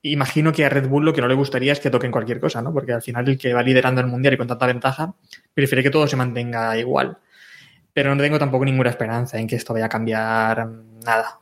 [0.03, 2.63] imagino que a Red Bull lo que no le gustaría es que toquen cualquier cosa,
[2.63, 2.73] ¿no?
[2.73, 5.15] Porque al final el que va liderando el mundial y con tanta ventaja
[5.53, 7.19] prefiere que todo se mantenga igual.
[7.93, 10.69] Pero no tengo tampoco ninguna esperanza en que esto vaya a cambiar
[11.05, 11.41] nada.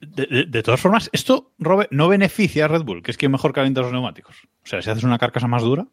[0.00, 1.52] De, de- todas formas, esto,
[1.90, 4.36] no beneficia a Red Bull, que es quien mejor calienta los neumáticos.
[4.62, 5.86] O sea, si haces una carcasa más dura,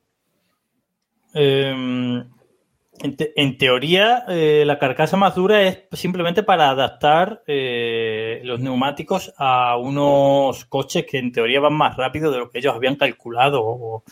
[2.99, 8.60] en, te- en teoría, eh, la carcasa más dura es simplemente para adaptar eh, los
[8.60, 12.95] neumáticos a unos coches que en teoría van más rápido de lo que ellos habían
[12.95, 14.04] calculado o,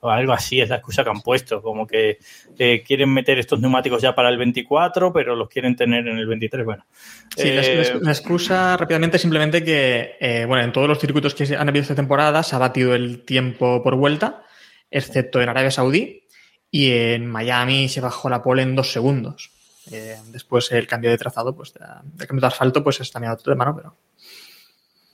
[0.00, 2.18] o algo así, es la excusa que han puesto, como que
[2.58, 6.26] eh, quieren meter estos neumáticos ya para el 24, pero los quieren tener en el
[6.26, 6.64] 23.
[6.64, 6.84] Bueno,
[7.36, 10.98] Sí, la, Eh, la- la excusa rápidamente es simplemente que, eh, bueno, en todos los
[10.98, 14.42] circuitos que han habido esta temporada se ha batido el tiempo por vuelta,
[14.90, 16.24] excepto en Arabia Saudí,
[16.70, 19.50] y en Miami se bajó la pole en dos segundos.
[19.92, 21.74] Eh, después el cambio de trazado, pues
[22.18, 23.74] el cambio de asfalto, pues es también otro tema, ¿no?
[23.76, 23.96] Pero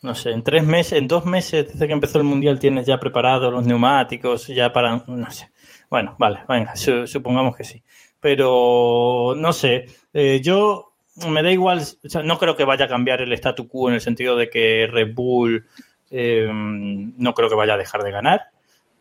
[0.07, 2.99] no sé, en tres meses, en dos meses desde que empezó el mundial tienes ya
[2.99, 5.51] preparados los neumáticos, ya para, no sé.
[5.91, 7.83] Bueno, vale, venga, su- supongamos que sí.
[8.21, 10.93] Pero no sé, eh, yo
[11.29, 13.95] me da igual, o sea, no creo que vaya a cambiar el statu quo en
[13.97, 15.67] el sentido de que Red Bull
[16.11, 18.51] eh, no creo que vaya a dejar de ganar.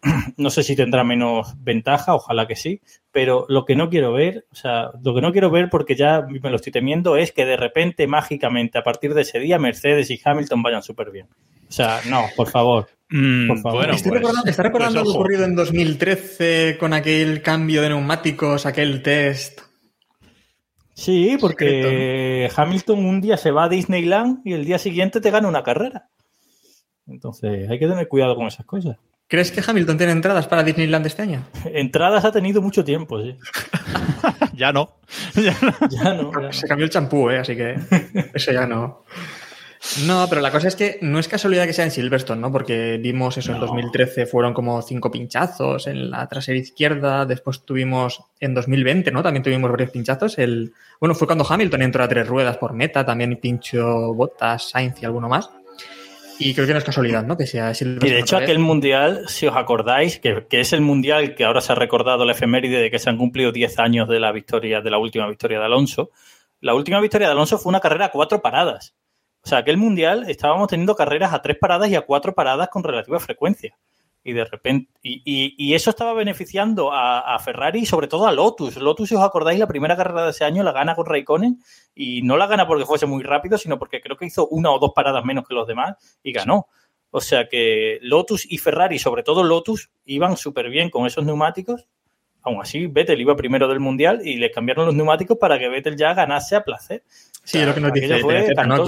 [0.37, 2.81] No sé si tendrá menos ventaja, ojalá que sí,
[3.11, 6.21] pero lo que no quiero ver, o sea, lo que no quiero ver porque ya
[6.29, 10.09] me lo estoy temiendo es que de repente, mágicamente, a partir de ese día, Mercedes
[10.11, 11.27] y Hamilton vayan súper bien.
[11.67, 12.87] O sea, no, por favor.
[13.09, 13.77] mm, Por favor.
[13.79, 17.89] bueno, Estoy pues- recordando, está recordando pues lo ocurrido en 2013 con aquel cambio de
[17.89, 19.61] neumáticos, aquel test.
[20.93, 25.47] Sí, porque Hamilton un día se va a Disneyland y el día siguiente te gana
[25.47, 26.09] una carrera.
[27.07, 28.97] Entonces, hay que tener cuidado con esas cosas.
[29.27, 31.43] ¿Crees que Hamilton tiene entradas para Disneyland este año?
[31.65, 33.37] Entradas ha tenido mucho tiempo, sí.
[34.53, 34.97] Ya no.
[35.35, 35.73] Ya no.
[35.89, 36.31] Ya no.
[36.31, 36.53] ya no.
[36.53, 37.39] Se cambió el champú, ¿eh?
[37.39, 37.75] así que
[38.33, 39.03] eso ya no.
[40.07, 42.51] No, pero la cosa es que no es casualidad que sea en Silverstone, ¿no?
[42.51, 48.23] Porque vimos eso en 2013, fueron como cinco pinchazos en la trasera izquierda, después tuvimos
[48.39, 49.21] en 2020, ¿no?
[49.21, 50.39] También tuvimos varios pinchazos.
[50.39, 55.01] El, bueno, fue cuando Hamilton entró a tres ruedas por meta, también pincho Bottas, Sainz
[55.01, 55.51] y alguno más.
[56.37, 57.37] Y creo que no es casualidad, ¿no?
[57.37, 61.35] Que sea Y de hecho, aquel mundial, si os acordáis, que, que es el mundial
[61.35, 64.19] que ahora se ha recordado la efeméride de que se han cumplido 10 años de
[64.19, 66.11] la victoria, de la última victoria de Alonso.
[66.59, 68.95] La última victoria de Alonso fue una carrera a cuatro paradas.
[69.43, 72.83] O sea, aquel mundial estábamos teniendo carreras a tres paradas y a cuatro paradas con
[72.83, 73.77] relativa frecuencia.
[74.27, 78.25] Y de repente, y, y- y eso estaba beneficiando a, a Ferrari y sobre todo
[78.25, 78.75] a Lotus.
[78.77, 81.59] Lotus, si os acordáis, la primera carrera de ese año la gana con Raikkonen
[81.93, 84.79] y no la gana porque fuese muy rápido, sino porque creo que hizo una o
[84.79, 86.67] dos paradas menos que los demás y ganó.
[87.11, 91.87] O sea que Lotus y Ferrari, sobre todo Lotus, iban súper bien con esos neumáticos.
[92.41, 95.95] Aún así, Vettel iba primero del mundial y le cambiaron los neumáticos para que Vettel
[95.97, 97.03] ya ganase a placer.
[97.43, 98.33] Sí, lo que nos dice fue.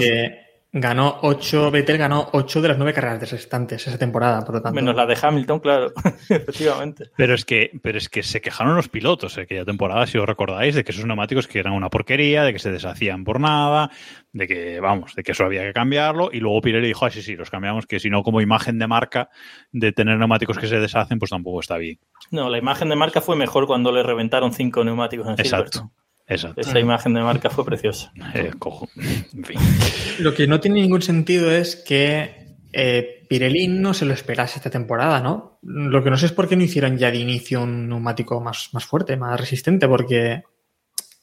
[0.00, 0.47] Que
[0.80, 4.74] ganó ocho, Vettel ganó ocho de las nueve carreras restantes esa temporada, por lo tanto.
[4.74, 5.92] Menos la de Hamilton, claro,
[6.28, 7.10] efectivamente.
[7.16, 10.74] Pero es que, pero es que se quejaron los pilotos aquella temporada, si os recordáis,
[10.74, 13.90] de que esos neumáticos que eran una porquería, de que se deshacían por nada,
[14.32, 16.30] de que, vamos, de que eso había que cambiarlo.
[16.32, 18.86] Y luego Pirelli dijo, ah, sí, sí, los cambiamos, que si no, como imagen de
[18.86, 19.30] marca
[19.72, 21.98] de tener neumáticos que se deshacen, pues tampoco está bien.
[22.30, 25.78] No, la imagen de marca fue mejor cuando le reventaron cinco neumáticos en Exacto.
[25.78, 26.07] Silverstone.
[26.28, 26.60] Exacto.
[26.60, 28.12] Esa imagen de marca fue preciosa.
[28.34, 28.88] Eh, cojo.
[28.96, 29.58] En fin.
[30.18, 34.68] Lo que no tiene ningún sentido es que eh, Pirelli no se lo esperase esta
[34.70, 35.58] temporada, ¿no?
[35.62, 38.68] Lo que no sé es por qué no hicieron ya de inicio un neumático más,
[38.72, 40.42] más fuerte, más resistente, porque,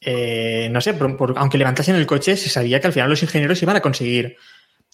[0.01, 3.21] eh, no sé, por- por- aunque levantasen el coche, se sabía que al final los
[3.23, 4.37] ingenieros iban a conseguir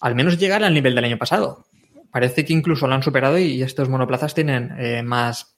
[0.00, 1.64] al menos llegar al nivel del año pasado.
[2.10, 5.56] Parece que incluso lo han superado y estos monoplazas tienen eh, más,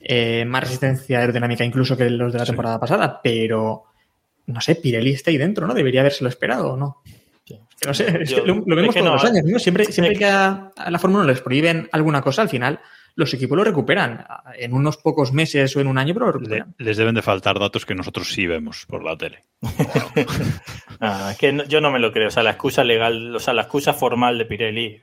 [0.00, 3.84] eh, más resistencia aerodinámica incluso que los de la temporada pasada, pero
[4.46, 5.74] no sé, Pirelli está ahí dentro, ¿no?
[5.74, 7.02] Debería habérselo esperado o no.
[7.86, 9.58] No sé, es Yo- que lo, lo vemos es que todos no, los años, ¿no?
[9.58, 12.78] Siempre, siempre que- a, a la Fórmula 1 les prohíben alguna cosa, al final
[13.16, 14.24] los equipos lo recuperan.
[14.56, 16.74] En unos pocos meses o en un año, pero lo Le- recuperan.
[16.78, 19.44] les deben de faltar datos que nosotros sí vemos por la tele.
[21.02, 22.28] Ah, es que no- yo no me lo creo.
[22.28, 25.00] O sea, la excusa legal, o sea, la excusa formal de Pirelli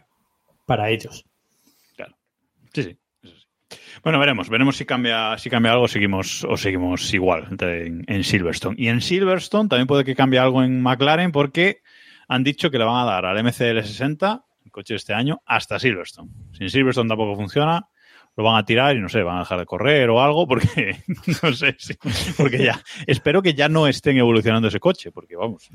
[0.65, 1.25] para ellos.
[1.95, 2.03] Sí,
[2.73, 2.83] sí.
[2.83, 2.97] sí.
[4.07, 8.77] Bueno, veremos, veremos si cambia, si cambia algo, seguimos o seguimos igual en, Silverstone.
[8.79, 11.81] Y en Silverstone también puede que cambie algo en McLaren porque
[12.29, 15.77] han dicho que le van a dar al MCL60, el coche de este año, hasta
[15.77, 16.31] Silverstone.
[16.53, 17.89] Si en Silverstone tampoco funciona,
[18.37, 21.03] lo van a tirar y no sé, van a dejar de correr o algo porque
[21.43, 21.95] no sé, si-
[22.37, 25.69] porque ya espero que ya no estén evolucionando ese coche porque vamos,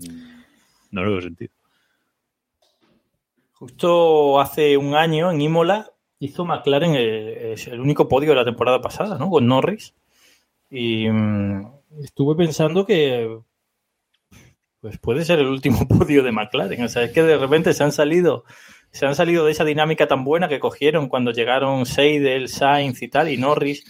[0.91, 1.53] no lo veo sentido.
[3.53, 5.91] Justo hace un año en Imola
[6.25, 9.29] hizo McLaren el, único podio de la temporada pasada, ¿no?
[9.29, 9.93] Con Norris.
[10.71, 11.67] Y mm,
[12.01, 13.41] estuve pensando que
[14.81, 16.85] pues puede ser el último podio de McLaren.
[16.85, 18.45] O sea, es que de repente se han salido,
[18.93, 23.09] se han salido de esa dinámica tan buena que cogieron cuando llegaron Seidel, Sainz y
[23.09, 23.85] tal, y Norris,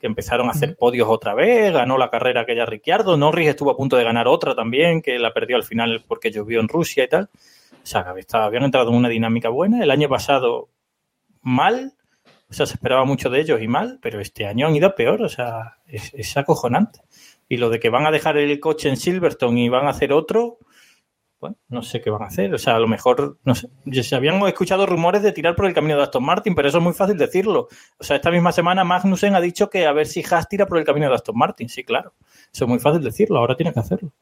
[0.00, 3.76] que empezaron a hacer podios otra vez, ganó la carrera aquella Ricciardo, Norris estuvo a
[3.76, 7.08] punto de ganar otra también, que la perdió al final porque llovió en Rusia y
[7.08, 7.30] tal.
[7.72, 9.84] O sea, habían entrado en una dinámica buena.
[9.84, 10.68] El año pasado,
[11.46, 11.94] mal.
[12.48, 15.22] O sea, se esperaba mucho de ellos y mal, pero este año han ido peor.
[15.22, 17.00] O sea, es, es acojonante.
[17.48, 20.12] Y lo de que van a dejar el coche en Silverstone y van a hacer
[20.12, 20.58] otro,
[21.40, 22.52] bueno, no sé qué van a hacer.
[22.54, 23.68] O sea, a lo mejor, no sé.
[24.02, 26.84] Se habían escuchado rumores de tirar por el camino de Aston Martin, pero eso es
[26.84, 27.68] muy fácil decirlo.
[27.98, 30.78] O sea, esta misma semana Magnussen ha dicho que a ver si Haas tira por
[30.78, 31.68] el camino de Aston Martin.
[31.68, 32.14] Sí, claro.
[32.52, 33.38] Eso es muy fácil decirlo.
[33.38, 34.12] Ahora tiene que hacerlo.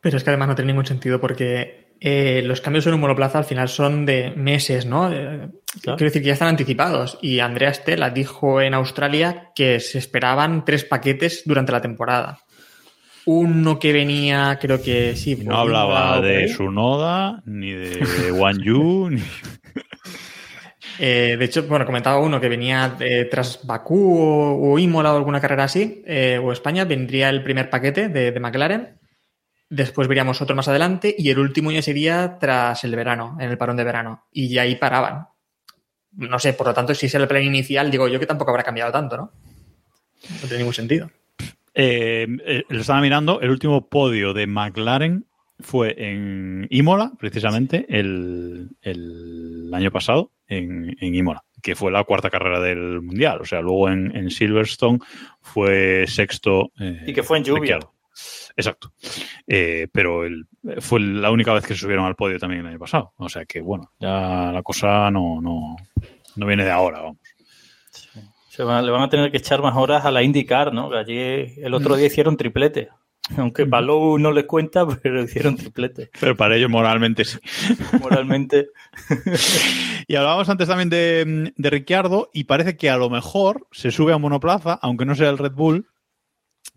[0.00, 3.38] Pero es que además no tiene ningún sentido porque eh, los cambios en un monoplaza
[3.38, 5.12] al final son de meses, ¿no?
[5.12, 5.48] Eh,
[5.82, 5.96] Claro.
[5.96, 7.18] Quiero decir que ya están anticipados.
[7.20, 12.38] Y Andrea Stella dijo en Australia que se esperaban tres paquetes durante la temporada.
[13.26, 15.36] Uno que venía, creo que sí.
[15.36, 16.48] No hablaba de.
[16.48, 19.22] Sunoda, ni de Wan Yu, ni...
[21.00, 25.16] Eh, de hecho, bueno, comentaba uno que venía eh, tras Bakú o, o Imola o
[25.16, 29.00] alguna carrera así, eh, o España, vendría el primer paquete de, de McLaren.
[29.68, 33.58] Después veríamos otro más adelante y el último ya sería tras el verano, en el
[33.58, 34.26] parón de verano.
[34.30, 35.26] Y ya ahí paraban.
[36.16, 38.62] No sé, por lo tanto, si es el plan inicial, digo yo que tampoco habrá
[38.62, 39.32] cambiado tanto, ¿no?
[40.30, 41.10] No tiene ningún sentido.
[41.74, 45.26] Eh, eh, lo estaba mirando, el último podio de McLaren
[45.60, 52.30] fue en Imola, precisamente, el, el año pasado, en, en Imola, que fue la cuarta
[52.30, 53.40] carrera del Mundial.
[53.40, 54.98] O sea, luego en, en Silverstone
[55.40, 56.70] fue sexto.
[56.78, 57.78] eh, Y que fue en lluvia.
[58.56, 58.92] Exacto.
[59.46, 60.46] Eh, pero el-
[60.80, 63.12] fue la única vez que se subieron al podio también el año pasado.
[63.16, 65.76] O sea que, bueno, ya la cosa no, no,
[66.36, 67.18] no viene de ahora, vamos.
[68.48, 70.88] Se van- le van a tener que echar más horas a la IndyCar, ¿no?
[70.90, 72.88] Que allí el otro día hicieron triplete.
[73.38, 76.10] Aunque Palou no les cuenta, pero hicieron triplete.
[76.20, 77.38] Pero para ellos moralmente sí.
[78.00, 78.68] Moralmente.
[80.06, 84.12] Y hablábamos antes también de, de Ricciardo y parece que a lo mejor se sube
[84.12, 85.86] a monoplaza, aunque no sea el Red Bull,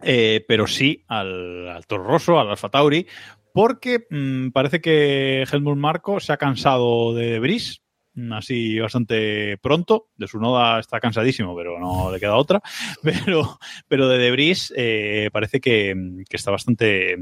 [0.01, 3.07] eh, pero sí al, al Toro Rosso, al Alfa Tauri,
[3.53, 7.79] porque mm, parece que Helmut Marco se ha cansado de Brice,
[8.13, 10.09] mm, así bastante pronto.
[10.15, 12.61] De su noda está cansadísimo, pero no le queda otra.
[13.01, 13.57] Pero,
[13.87, 15.95] pero de Debris eh, parece que,
[16.29, 17.15] que está bastante,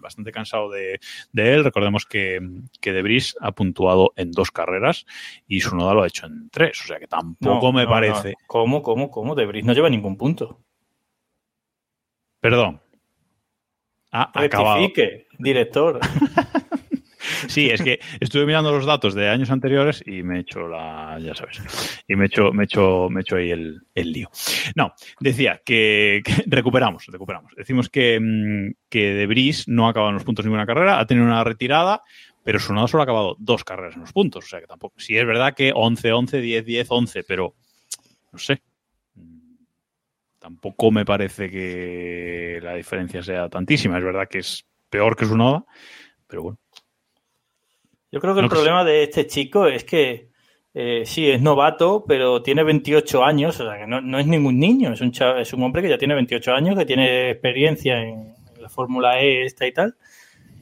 [0.00, 0.98] bastante cansado de,
[1.32, 1.62] de él.
[1.64, 2.40] Recordemos que,
[2.80, 5.04] que Debris ha puntuado en dos carreras
[5.46, 6.80] y su noda lo ha hecho en tres.
[6.82, 8.30] O sea que tampoco No, me no, parece.
[8.30, 8.34] no.
[8.46, 9.34] ¿Cómo, cómo, cómo?
[9.34, 10.65] De Brice no lleva ningún punto.
[12.46, 12.80] Perdón.
[14.12, 14.76] Acabado.
[14.78, 15.98] Rectifique, director.
[17.48, 21.18] Sí, es que estuve mirando los datos de años anteriores y me he hecho la,
[21.20, 21.60] ya sabes,
[22.06, 24.30] y me he hecho, me he hecho, me he hecho ahí el, el lío.
[24.76, 27.52] No, decía que, que recuperamos, recuperamos.
[27.56, 31.06] Decimos que, mm, que De Vries no ha acabado en los puntos ninguna carrera, ha
[31.06, 32.02] tenido una retirada,
[32.44, 34.44] pero su solo ha acabado dos carreras en los puntos.
[34.44, 37.56] O sea que tampoco, sí es verdad que 11, 11, 10, 10, 11, pero
[38.30, 38.62] no sé.
[40.46, 43.98] Tampoco me parece que la diferencia sea tantísima.
[43.98, 45.64] Es verdad que es peor que su noda,
[46.28, 46.58] pero bueno.
[48.12, 50.28] Yo creo que el que problema de este chico es que
[50.72, 54.60] eh, sí, es novato, pero tiene 28 años, o sea, que no, no es ningún
[54.60, 58.00] niño, es un, cha- es un hombre que ya tiene 28 años, que tiene experiencia
[58.00, 59.96] en, la Fórmula E esta y tal.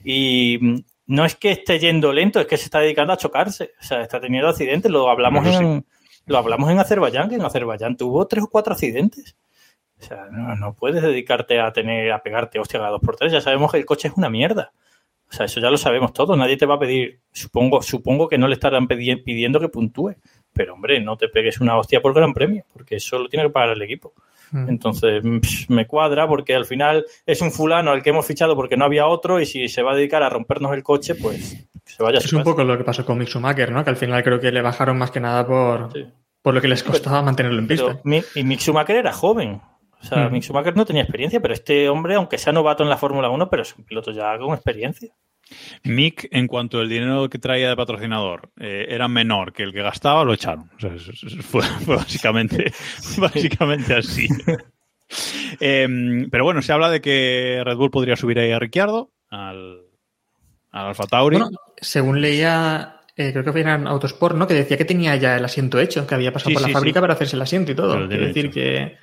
[0.03, 0.79] Y mm,
[1.09, 4.01] no es que esté yendo lento, es que se está dedicando a chocarse, o sea,
[4.01, 5.85] está teniendo accidentes, lo hablamos, en,
[6.25, 9.37] lo hablamos en Azerbaiyán, que en Azerbaiyán tuvo tres o cuatro accidentes.
[10.05, 13.33] O sea, no, no puedes dedicarte a tener, a pegarte hostia cada dos por tres,
[13.33, 14.73] ya sabemos que el coche es una mierda.
[15.31, 16.37] O sea, eso ya lo sabemos todos.
[16.37, 20.15] Nadie te va a pedir, supongo, supongo que no le estarán pidiendo que puntúe.
[20.53, 23.51] Pero hombre, no te pegues una hostia por gran premio, porque eso lo tiene que
[23.51, 24.13] pagar el equipo.
[24.53, 24.69] Mm.
[24.69, 28.77] Entonces psh, me cuadra porque al final es un fulano al que hemos fichado porque
[28.77, 31.93] no había otro y si se va a dedicar a rompernos el coche, pues que
[31.93, 33.83] se vaya a Es un poco lo que pasó con Mick Schumacher, ¿no?
[33.83, 36.07] Que al final creo que le bajaron más que nada por, Sí.
[36.41, 38.01] por lo que les costaba mantenerlo en pista.
[38.37, 39.61] Y Mick Schumacher era joven.
[40.05, 40.29] O sea.
[40.29, 43.49] Mick Schumacher no tenía experiencia, pero este hombre, aunque sea novato en la Fórmula 1,
[43.49, 45.15] pero es un piloto ya con experiencia.
[45.85, 49.83] Mick, en cuanto el dinero que traía de patrocinador eh, era menor que el que
[49.83, 50.71] gastaba, lo echaron.
[50.77, 50.91] O sea,
[51.43, 52.73] fue, fue básicamente,
[53.19, 54.29] básicamente así.
[55.61, 59.83] Em, pero bueno, se habla de que Red Bull podría subir ahí a Ricciardo al,
[60.71, 61.37] al Alfa Tauri.
[61.37, 64.47] Bueno, según leía, eh, creo que fue en Autosport, ¿no?
[64.47, 66.75] Que decía que tenía ya el asiento hecho, que había pasado Sí, por la sí,
[66.75, 67.03] fábrica sí.
[67.03, 68.09] para hacerse el asiento y todo.
[68.09, 68.55] Quiero decir hecho.
[68.55, 68.97] que.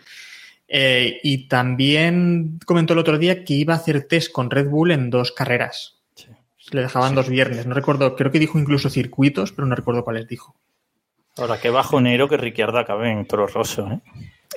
[0.74, 4.92] Eh, y también comentó el otro día que iba a hacer test con Red Bull
[4.92, 5.98] en dos carreras.
[6.16, 6.28] Sí.
[6.72, 7.66] Le dejaban dos viernes.
[7.66, 10.56] No recuerdo, creo que dijo incluso circuitos, pero no recuerdo cuáles dijo.
[11.38, 14.00] Ahora, qué bajonero que Ricciardo acabe en Toro Rosso, ¿eh?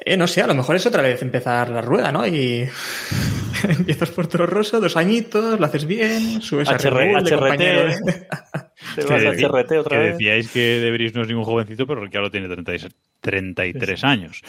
[0.05, 2.27] Eh, no sé, a lo mejor es otra vez empezar la rueda, ¿no?
[2.27, 2.69] Y
[3.69, 8.27] empiezas por Toro Rosso, dos añitos, lo haces bien, subes a Red Bull HRT, de-
[8.97, 10.13] Te Que vas a HRT otra que vez.
[10.13, 14.43] decíais que Debris no es ningún jovencito, pero Ricciardo tiene 36 33 años.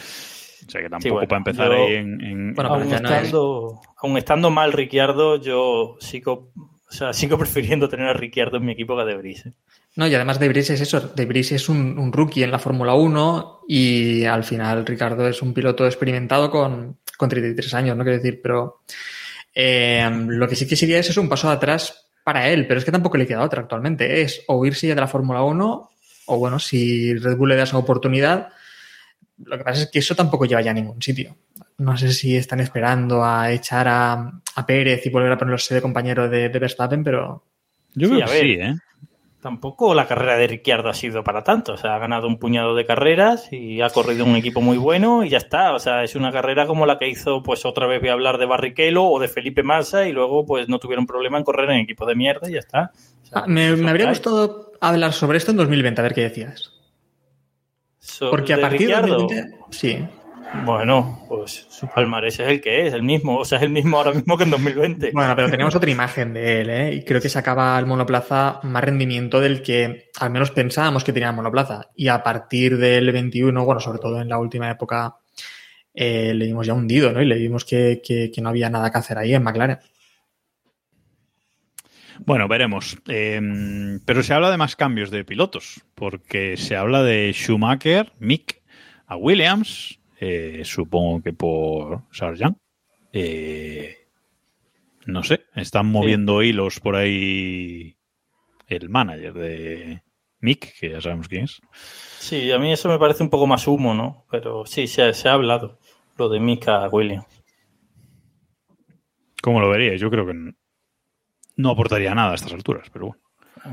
[0.66, 2.20] O sea que tampoco bueno, para empezar yo- ahí en...
[2.20, 7.12] en- Bueno, aún, ya no es- estando, aún estando mal Ricciardo, yo sigo, o sea,
[7.12, 9.48] sigo prefiriendo tener a Ricciardo en mi equipo que a De Vries.
[9.94, 11.00] No, y además De Vries es eso.
[11.00, 15.40] De Vries es un, un rookie en la Fórmula 1 y al final Ricardo es
[15.40, 18.80] un piloto experimentado con, con 33 años, no quiero decir, pero
[19.54, 22.84] eh, lo que sí que sería es eso, un paso atrás para él, pero es
[22.84, 24.20] que tampoco le queda otra actualmente.
[24.20, 25.90] Es o irse ya de la Fórmula 1
[26.26, 28.48] o bueno, si Red Bull le da esa oportunidad,
[29.44, 31.36] lo que pasa es que eso tampoco lleva ya a ningún sitio.
[31.78, 35.82] No sé si están esperando a echar a, a Pérez y volver a ponerse de
[35.82, 37.44] compañero de, de Verstappen, pero
[37.94, 38.42] Yo Sí, creo a que ver.
[38.42, 38.74] sí, ¿eh?
[39.42, 41.74] Tampoco la carrera de Ricciardo ha sido para tanto.
[41.74, 45.22] O sea, ha ganado un puñado de carreras y ha corrido un equipo muy bueno
[45.24, 45.72] y ya está.
[45.74, 48.38] O sea, es una carrera como la que hizo, pues otra vez voy a hablar
[48.38, 51.76] de Barrichello o de Felipe Massa y luego pues no tuvieron problema en correr en
[51.80, 52.90] equipos de mierda y ya está.
[53.22, 56.22] O sea, Ah, me, me habría gustado hablar sobre esto en 2020, a ver qué
[56.22, 56.72] decías.
[58.30, 60.04] Porque a de partir Ricciardo, de 2020, sí.
[60.64, 63.38] Bueno, pues su palmarés es el que es, el mismo.
[63.38, 65.10] O sea, es el mismo ahora mismo que en 2020.
[65.12, 66.94] Bueno, pero tenemos otra imagen de él, ¿eh?
[66.94, 71.30] Y creo que sacaba al monoplaza más rendimiento del que al menos pensábamos que tenía
[71.30, 71.88] el monoplaza.
[71.96, 75.16] Y a partir del 21, bueno, sobre todo en la última época,
[75.92, 77.20] eh, le vimos ya hundido, ¿no?
[77.20, 79.78] Y le vimos que, que- que no había nada que hacer ahí en McLaren.
[82.24, 82.96] Bueno, veremos.
[83.08, 83.40] Eh,
[84.04, 88.62] pero se habla de más cambios de pilotos, porque se habla de Schumacher, Mick,
[89.06, 92.58] a Williams, eh, supongo que por Sargent.
[93.12, 93.96] Eh,
[95.06, 97.96] no sé, están moviendo hilos por ahí
[98.66, 100.02] el manager de
[100.40, 101.60] Mick, que ya sabemos quién es.
[102.18, 104.26] Sí, a mí eso me parece un poco más humo, ¿no?
[104.30, 105.78] Pero sí, se ha, se ha hablado
[106.16, 107.26] lo de Mika Williams.
[109.42, 110.00] ¿Cómo lo veríais?
[110.00, 110.34] Yo creo que
[111.56, 113.20] no aportaría nada a estas alturas, pero bueno.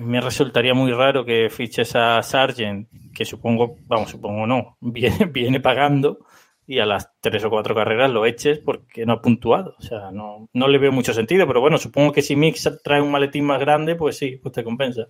[0.06, 5.60] Me resultaría muy raro que fiches a Sargent, que supongo, vamos, supongo no, viene, viene
[5.60, 6.20] pagando
[6.66, 9.76] y a las tres o cuatro carreras lo eches porque no ha puntuado.
[9.78, 13.02] O sea, no, no le veo mucho sentido, pero bueno, supongo que si Mix trae
[13.02, 15.08] un maletín más grande, pues sí, pues te compensa.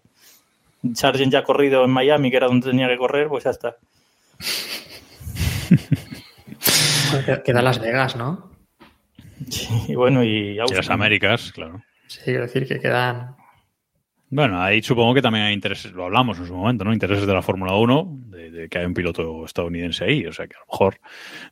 [0.95, 3.77] Sargent ya ha corrido en Miami, que era donde tenía que correr, pues ya está.
[7.45, 8.49] Queda- Las Vegas, ¿no?
[9.49, 11.81] Sí, y bueno, y Y las Américas, claro.
[12.13, 13.35] Sí, quiero decir que quedan.
[14.29, 16.93] Bueno, ahí supongo que también hay intereses, lo hablamos en su momento, ¿no?
[16.93, 20.47] Intereses de la Fórmula 1, de, de que hay un piloto estadounidense ahí, o sea
[20.47, 20.99] que a lo mejor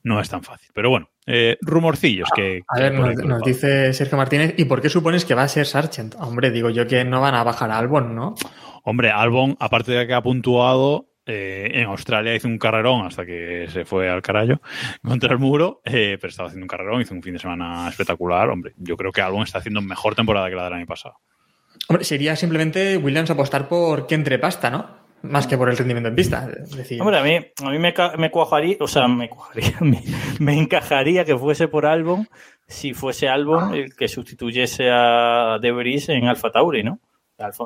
[0.03, 0.69] no es tan fácil.
[0.73, 2.61] Pero bueno, eh, rumorcillos que...
[2.67, 5.47] A que ver, nos, nos dice Sergio Martínez, ¿y por qué supones que va a
[5.47, 6.13] ser Sargent?
[6.19, 8.35] Hombre, digo yo que no van a bajar a Albon, ¿no?
[8.83, 13.67] Hombre, Albon, aparte de que ha puntuado, eh, en Australia hizo un carrerón hasta que
[13.69, 14.61] se fue al carajo
[15.03, 18.49] contra el muro, eh, pero estaba haciendo un carrerón, hizo un fin de semana espectacular.
[18.49, 21.15] Hombre, yo creo que Albon está haciendo mejor temporada que la del año pasado.
[21.87, 25.01] Hombre, sería simplemente Williams apostar por que entre pasta, ¿no?
[25.23, 26.49] Más que por el rendimiento en pista.
[26.63, 30.01] Es decir, Hombre, a mí, a mí me, me cuajaría, o sea, me cuajaría, me,
[30.39, 32.27] me encajaría que fuese por Albon
[32.67, 36.99] si fuese Albon el que sustituyese a De Vries en Alfa Tauri, ¿no?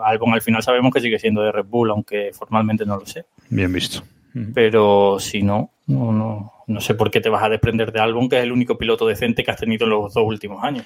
[0.04, 3.26] Albon al final sabemos que sigue siendo de Red Bull, aunque formalmente no lo sé.
[3.50, 4.04] Bien visto.
[4.54, 8.28] Pero si no, no, no, no sé por qué te vas a desprender de Albon,
[8.28, 10.86] que es el único piloto decente que has tenido en los dos últimos años.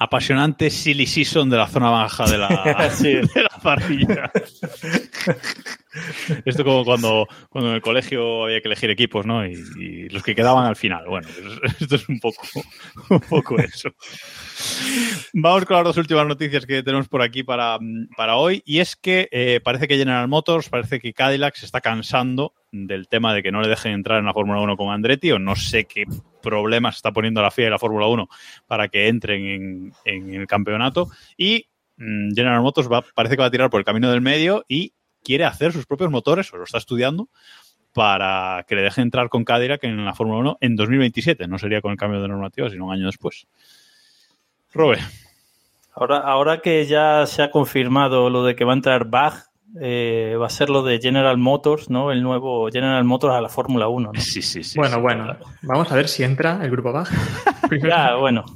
[0.00, 3.14] Apasionante silly season de la zona baja de la, Sí.
[3.14, 4.30] de la parrilla.
[6.44, 9.46] Esto como cuando, cuando en el colegio había que elegir equipos, ¿no?
[9.46, 11.06] Y, los que quedaban al final.
[11.06, 11.28] Bueno,
[11.80, 12.42] esto es un poco,
[13.10, 13.90] un poco eso.
[15.34, 17.78] Vamos con las dos últimas noticias que tenemos por aquí para,
[18.16, 18.62] para hoy.
[18.64, 23.08] Y es que eh, parece que General Motors, parece que Cadillac se está cansando del
[23.08, 25.56] tema de que no le dejen entrar en la Fórmula 1 con Andretti, o no
[25.56, 26.04] sé qué
[26.42, 28.28] problemas está poniendo la FIA y la Fórmula 1
[28.66, 31.08] para que entren en, en el campeonato.
[31.36, 31.66] Y
[31.96, 34.92] mm, General Motors parece que va a tirar por el camino del medio y
[35.28, 37.28] quiere hacer sus propios motores, o lo está estudiando,
[37.92, 41.46] para que le deje entrar con Cadillac en la Fórmula 1 en 2027.
[41.46, 43.46] No sería con el cambio de normativa, sino un año después.
[44.72, 45.00] Robe.
[45.92, 49.34] Ahora, ahora que ya se ha confirmado lo de que va a entrar Bach,
[49.78, 52.10] eh, va a ser lo de General Motors, ¿no?
[52.10, 54.12] El nuevo General Motors a la Fórmula 1.
[54.14, 54.18] ¿no?
[54.18, 54.78] Sí, sí, sí.
[54.78, 55.24] bueno, sí, bueno.
[55.24, 55.44] claro.
[55.60, 57.10] Vamos a ver si entra el grupo Bach.
[57.86, 58.46] Ya, bueno.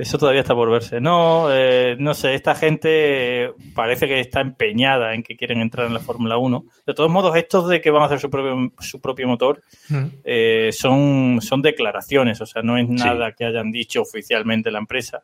[0.00, 1.00] Eso todavía está por verse.
[1.00, 5.94] No, eh, no sé, esta gente parece que está empeñada en que quieren entrar en
[5.94, 6.64] la Fórmula 1.
[6.86, 10.04] De todos modos, estos de que van a hacer su propio, su propio motor Mm.
[10.24, 15.22] eh, son, son declaraciones, o sea, no es nada que hayan dicho oficialmente la empresa.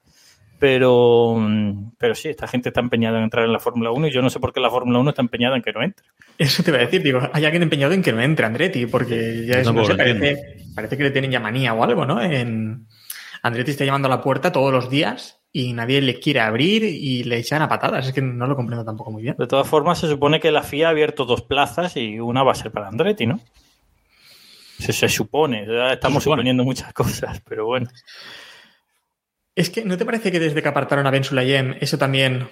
[0.59, 4.11] Pero, mm, pero sí, esta gente está empeñada en entrar en la Fórmula 1 y
[4.11, 6.07] yo no sé por qué la Fórmula 1 está empeñada en que no entre.
[6.39, 9.45] Eso te iba a decir, digo, hay alguien empeñado en que no entre Andretti, porque
[9.47, 12.21] ya es, no sé, parece, parece que le tienen ya manía o algo, ¿no?
[12.23, 12.87] En...
[13.47, 17.25] Andretti está llamando a la puerta todos los días y nadie le quiere abrir y
[17.25, 18.07] le echan a patadas.
[18.07, 19.37] Es que no lo comprendo tampoco muy bien.
[19.39, 22.53] De todas formas, se supone que la FIA ha abierto dos plazas y una va
[22.53, 23.41] a ser para Andretti, ¿no?
[24.79, 26.41] Se, se supone, estamos Se supone.
[26.41, 27.89] suponiendo muchas cosas, pero bueno.
[29.55, 32.47] Es que, ¿no te parece que desde que apartaron a Ben Sulayem eso también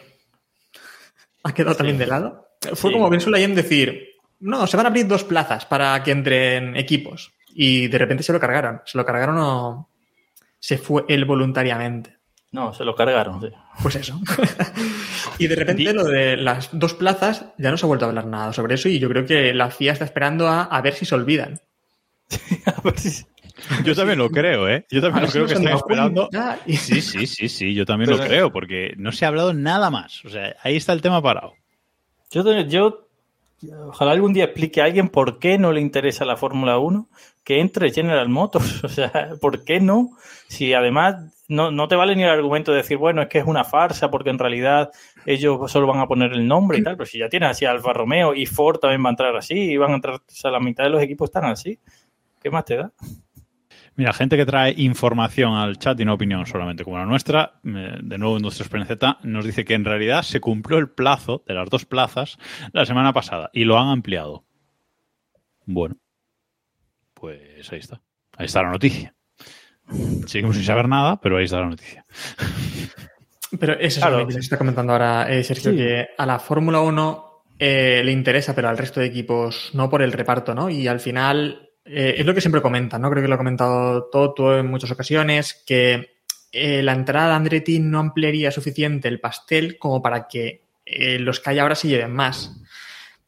[1.42, 2.49] ha quedado también de lado?
[2.74, 2.92] Fue Sí.
[2.97, 7.32] como Ben Sulayem decir, no, se van a abrir dos plazas para que entren equipos.
[7.55, 8.80] Y de repente se lo cargaron.
[8.86, 9.90] Se lo cargaron o
[10.66, 12.16] se fue él voluntariamente.
[12.52, 13.48] No, se lo cargaron, sí.
[13.82, 14.18] Pues eso.
[15.38, 18.24] y de repente lo de las dos plazas ya no se ha vuelto a hablar
[18.26, 21.04] nada sobre eso y yo creo que la FIA está esperando a, a ver si
[21.04, 21.60] se olvidan.
[22.66, 23.26] A ver si-
[23.84, 24.86] Yo también lo creo, ¿eh?
[24.90, 26.30] Yo también lo creo que están esperando.
[26.66, 30.24] Sí, sí, sí, sí, yo también lo creo, porque no se ha hablado nada más.
[30.24, 31.52] O sea, ahí está el tema parado.
[32.30, 33.03] Yo, te- yo
[33.88, 37.08] ojalá algún día explique a alguien por qué no le interesa la Fórmula 1
[37.44, 38.82] que entre General Motors.
[38.84, 40.10] O sea, ¿por qué no?
[40.48, 43.46] Si además no, no te vale ni el argumento de decir, bueno, es que es
[43.46, 44.90] una farsa porque en realidad
[45.26, 47.92] ellos solo van a poner el nombre y tal, pero si ya tienes así Alfa
[47.92, 50.60] Romeo y Ford también va a entrar así y van a entrar, o sea, la
[50.60, 51.78] mitad de los equipos están así.
[52.42, 52.92] ¿Qué más te da?
[53.97, 57.97] Mira, gente que trae información al chat y no opinión solamente como la nuestra, eh,
[58.03, 61.55] de nuevo Industria Experiencia Z, nos dice que en realidad se cumplió el plazo de
[61.55, 62.36] las dos plazas
[62.72, 64.45] la semana pasada y lo han ampliado.
[65.64, 65.97] Bueno,
[67.14, 68.01] pues ahí está.
[68.36, 69.14] Ahí está la noticia.
[70.26, 72.05] Seguimos sin saber nada, pero ahí está la noticia.
[73.61, 74.16] Pero eso Claro.
[74.16, 75.76] es lo que se está comentando ahora, eh, Sergio, Sí.
[75.76, 80.03] que a la Fórmula 1 eh, le interesa, pero al resto de equipos no por
[80.03, 80.68] el reparto, ¿no?
[80.68, 83.11] Y al final eh, es lo que siempre comentan, ¿no?
[83.11, 86.18] Creo que lo ha comentado Toto en muchas ocasiones, que
[86.53, 91.41] eh, la entrada de Andretti no ampliaría suficiente el pastel como para que eh, los
[91.41, 92.61] que hay ahora se lleven más.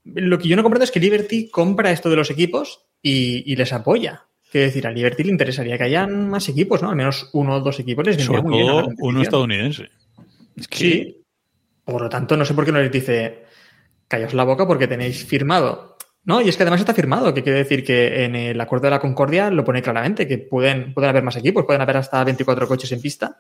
[0.04, 3.56] Lo que yo no comprendo es que Liberty compra esto de los equipos y, y
[3.56, 4.24] les apoya.
[4.50, 6.90] Quiero decir, a Liberty le interesaría que hayan más equipos, ¿no?
[6.90, 9.90] Al menos uno o dos equipos les Sobre muy bien uno estadounidense.
[10.56, 11.22] Es que Sí.
[11.84, 13.44] Por lo tanto, no sé por qué no les dice
[14.08, 15.95] callaos la boca porque tenéis firmado.
[16.26, 18.90] No, y es que además está firmado, que quiere decir que en el acuerdo de
[18.90, 22.90] la Concordia lo pone claramente, que pueden, haber más equipos, pueden haber hasta 24 coches
[22.90, 23.38] en pista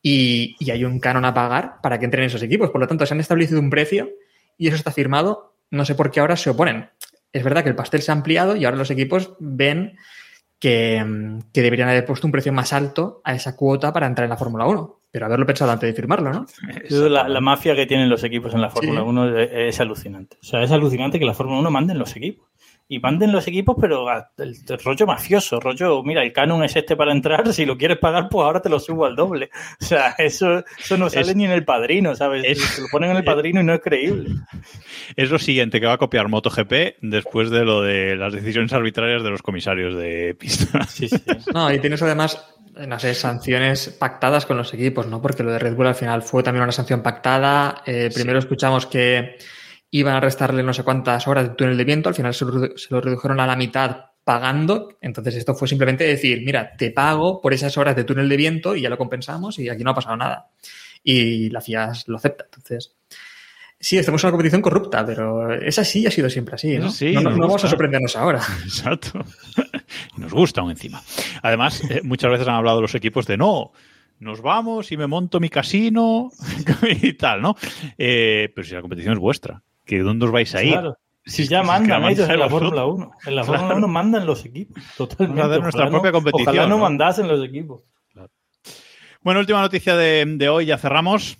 [0.00, 2.70] y, y hay un canon a pagar para que entren esos equipos.
[2.70, 4.08] Por lo tanto, se han establecido un precio
[4.56, 5.56] y eso está firmado.
[5.70, 6.88] No sé por qué ahora se oponen.
[7.34, 9.98] Es verdad que el pastel se ha ampliado y ahora los equipos ven
[10.58, 11.04] que,
[11.52, 14.38] que deberían haber puesto un precio más alto a esa cuota para entrar en la
[14.38, 14.99] Fórmula 1.
[15.12, 16.46] Pero haberlo pensado antes de firmarlo, ¿no?
[17.08, 19.06] La, la mafia que tienen los equipos en la Fórmula Sí.
[19.08, 20.36] 1 es, es alucinante.
[20.40, 22.48] O sea, es alucinante que la Fórmula 1 manden los equipos.
[22.92, 26.74] Y manden los equipos, pero a- el, el rollo mafioso, rollo, mira, el canon es
[26.74, 29.48] este para entrar, si lo quieres pagar, pues ahora te lo subo al doble.
[29.80, 32.44] O sea, eso, eso no sale Es- ni en el padrino, ¿sabes?
[32.44, 34.30] es- Se lo ponen en el padrino y no es creíble.
[35.16, 39.22] es lo siguiente que va a copiar MotoGP después de lo de las decisiones arbitrarias
[39.22, 40.82] de los comisarios de pista.
[40.88, 41.16] Sí, sí.
[41.54, 42.44] No, y tienes además,
[42.86, 45.20] no sé, sanciones pactadas con los equipos, ¿no?
[45.20, 47.82] Porque lo de Red Bull al final fue también una sanción pactada.
[47.86, 49.36] Eh, primero escuchamos que
[49.90, 52.52] iban a restarle no sé cuántas horas de túnel de viento, al final se lo,
[52.52, 54.96] redu- se lo redujeron a la mitad pagando.
[55.00, 58.76] Entonces esto fue simplemente decir, mira, te pago por esas horas de túnel de viento
[58.76, 60.48] y ya lo compensamos y aquí no ha pasado nada.
[61.02, 62.44] Y la FIA lo acepta.
[62.44, 62.94] Entonces,
[63.80, 66.86] sí, estamos en una competición corrupta, pero es así y ha sido siempre así, ¿no?
[66.86, 68.40] Eso sí, no, no- nos no vamos a sorprendernos ahora.
[68.62, 69.24] Exacto.
[70.16, 71.02] Y Nos gusta aún encima.
[71.42, 73.72] Además, eh, muchas veces han hablado los equipos de no,
[74.18, 76.30] nos vamos y me monto mi casino
[77.02, 77.56] y tal, ¿no?
[77.96, 80.72] Eh, pero si la competición es vuestra, ¿que ¿dónde os vais a ir?
[80.72, 80.96] Claro.
[81.24, 83.10] Si ya mandan ellos en la Fórmula 1.
[83.26, 84.82] En la Fórmula 1 mandan los equipos.
[84.96, 85.40] Totalmente.
[85.42, 86.82] Vamos a nuestra Ojalá propia no- competición, Ojalá no, ¿no?
[86.82, 87.84] mandasen los equipos.
[89.22, 91.38] Bueno, última noticia de, de hoy, ya cerramos.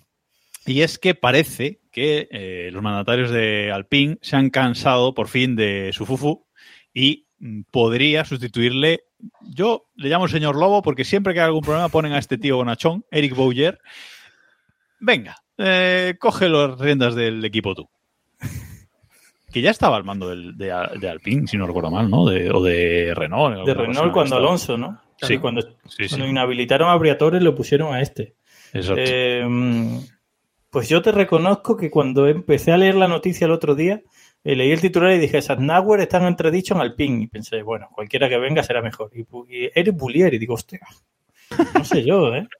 [0.67, 5.55] Y es que parece que eh, los mandatarios de Alpine se han cansado por fin
[5.55, 6.45] de su fufu
[6.93, 7.25] y
[7.71, 9.01] podría sustituirle.
[9.41, 12.37] Yo le llamo el señor Lobo porque siempre que hay algún problema ponen a este
[12.37, 13.79] tío bonachón, Eric Bouyer.
[14.99, 17.89] Venga, eh, coge las riendas del equipo tú.
[19.51, 20.67] Que ya estaba al mando del- de,
[20.99, 22.25] de Alpine, si no recuerdo mal, ¿no?
[22.25, 23.65] De- o de Renault.
[23.65, 24.41] De Renault cuando estaba.
[24.41, 25.01] Alonso, ¿no?
[25.17, 25.37] Sí.
[25.39, 26.07] Cuando, Sí, sí.
[26.09, 28.35] cuando inhabilitaron a Briatore lo pusieron a este.
[28.73, 29.01] Exacto.
[29.05, 29.99] Eh,
[30.69, 34.01] pues yo te reconozco que cuando empecé a leer la noticia el otro día,
[34.43, 37.23] eh, leí el titular y dije, Sadnauer está en entredicho en Alpine.
[37.23, 39.11] Y pensé, bueno, cualquiera que venga será mejor.
[39.13, 40.79] Y, y Eric Boulier, y digo, hostia,
[41.75, 42.47] no sé yo, ¿eh?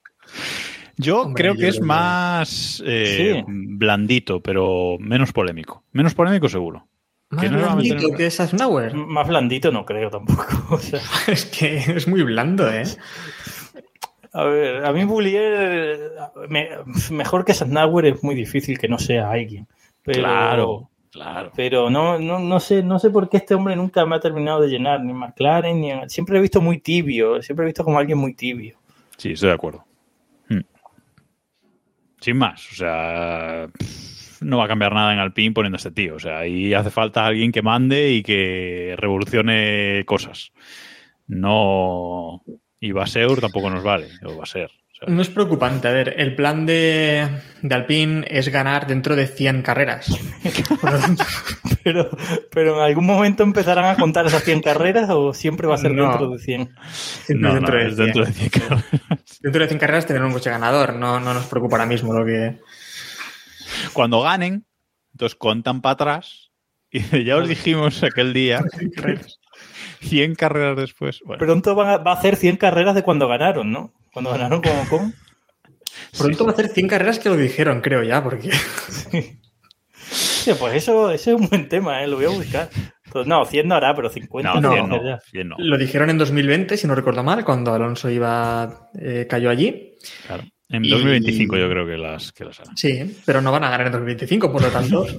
[0.98, 3.44] Yo Hombre, creo yo que es más eh, Sí.
[3.48, 5.84] blandito, pero menos polémico.
[5.94, 6.86] Menos polémico seguro.
[7.32, 8.94] Más Que no blandito que Sasnauer.
[8.94, 10.46] Más blandito no creo tampoco.
[10.70, 12.84] O sea, Es que es muy blando, ¿eh?
[14.34, 16.12] a ver, a mí Boulier,
[16.50, 16.70] me-
[17.10, 19.68] mejor que Sadnauer es muy difícil que no sea alguien.
[20.04, 20.90] Pero, claro.
[21.55, 24.62] Pero no, no, no sé, no sé por qué este hombre nunca me ha terminado
[24.62, 27.99] de llenar, ni en McLaren, ni siempre he visto muy tibio, siempre he visto como
[27.99, 28.78] alguien muy tibio.
[29.18, 29.86] Sí, estoy de acuerdo.
[30.47, 30.62] Hmm.
[32.20, 33.68] Sin más, o sea,
[34.41, 36.16] no va a cambiar nada en Alpine poniendo a este tío.
[36.16, 40.51] O sea, ahí hace falta alguien que mande y que revolucione cosas.
[41.28, 42.41] No.
[42.80, 44.07] Y Baseur tampoco nos vale.
[44.26, 44.72] O va a ser.
[45.08, 45.88] No es preocupante.
[45.88, 47.28] A ver, el plan de,
[47.64, 50.08] de Alpine es ganar dentro de 100 carreras.
[51.84, 52.12] Pero,
[52.54, 55.93] pero en algún momento empezarán a contar esas 100 carreras o siempre va a ser
[55.93, 56.10] No.
[56.10, 56.70] dentro de 100.
[56.91, 58.06] siempre No, no, dentro, de es 100.
[58.06, 59.39] dentro de 100 carreras.
[59.41, 60.93] Dentro de 100 carreras tener un coche ganador.
[60.93, 62.60] No, no nos preocupa ahora mismo lo que...
[63.93, 64.64] Cuando ganen,
[65.14, 66.52] entonces contan para atrás.
[66.91, 68.62] Y ya os dijimos aquel día,
[70.02, 71.22] 100 carreras después.
[71.26, 73.91] Bueno, Pronto van a- va a hacer 100 carreras de cuando ganaron, ¿no?
[74.14, 75.14] Cuando ganaron como con.
[76.18, 78.49] Pronto va a hacer 100 carreras que lo dijeron, creo ya, porque...
[80.03, 82.07] Sí, pues eso, ese es un buen tema, ¿eh?
[82.07, 82.68] Lo voy a buscar.
[83.12, 85.20] Pues no, 100 no hará, pero 50 no, va a 100 hacer no, ya.
[85.20, 85.55] 100 no.
[85.59, 89.97] Lo dijeron en 2020, si no recuerdo mal, cuando Alonso iba eh, cayó allí.
[90.26, 90.43] Claro.
[90.70, 92.76] En Y- 2025 yo creo que las, que las harán.
[92.76, 95.05] Sí, pero no van a ganar en 2025, por lo tanto...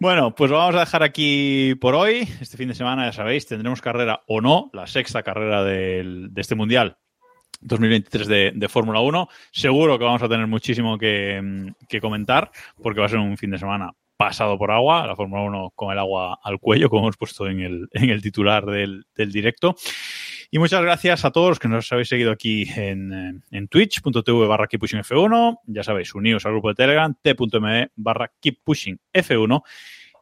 [0.00, 2.28] Bueno, pues vamos a dejar aquí por hoy.
[2.40, 6.54] Este fin de semana, ya sabéis, tendremos carrera o no, la sexta carrera de este
[6.54, 6.98] Mundial
[7.60, 9.28] 2023 de, de Fórmula 1.
[9.50, 12.50] Seguro que vamos a tener muchísimo que, comentar,
[12.82, 15.92] porque va a ser un fin de semana pasado por agua, la Fórmula 1 con
[15.92, 19.76] el agua al cuello, como hemos puesto en el, en el titular del directo.
[20.50, 24.66] Y muchas gracias a todos los que nos habéis seguido aquí en, en twitch.tv barra
[24.66, 25.58] keeppushingf1.
[25.66, 29.62] Ya sabéis, unidos al grupo de Telegram, t.me barra keeppushingf1.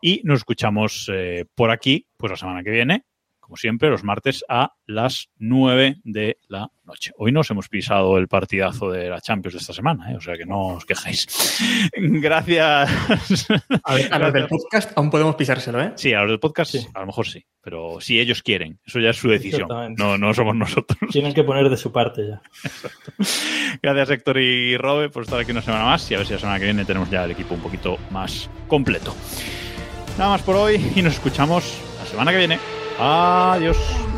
[0.03, 3.05] Y nos escuchamos eh, por aquí, pues la semana que viene,
[3.47, 7.13] como siempre, los martes a las 9 de la noche.
[7.17, 10.17] Hoy nos hemos pisado el partidazo de la Champions de esta semana, ¿eh?
[10.17, 11.29] o sea que no os quejéis.
[11.97, 12.91] Gracias.
[13.85, 15.93] A, ver, a los del podcast aún podemos pisárselo, ¿eh?
[15.95, 16.87] Sí, a los del podcast Sí.
[16.93, 20.35] a lo mejor sí, pero si ellos quieren, eso ya es su decisión, no, no
[20.35, 20.99] somos nosotros.
[21.13, 22.43] Tienen que poner de su parte ya.
[23.81, 26.41] Gracias Héctor y Robe por estar aquí una semana más y a ver si la
[26.41, 29.15] semana que viene tenemos ya el equipo un poquito más completo.
[30.19, 32.59] Nada más por hoy y nos escuchamos la semana que viene.
[32.99, 34.16] Adiós.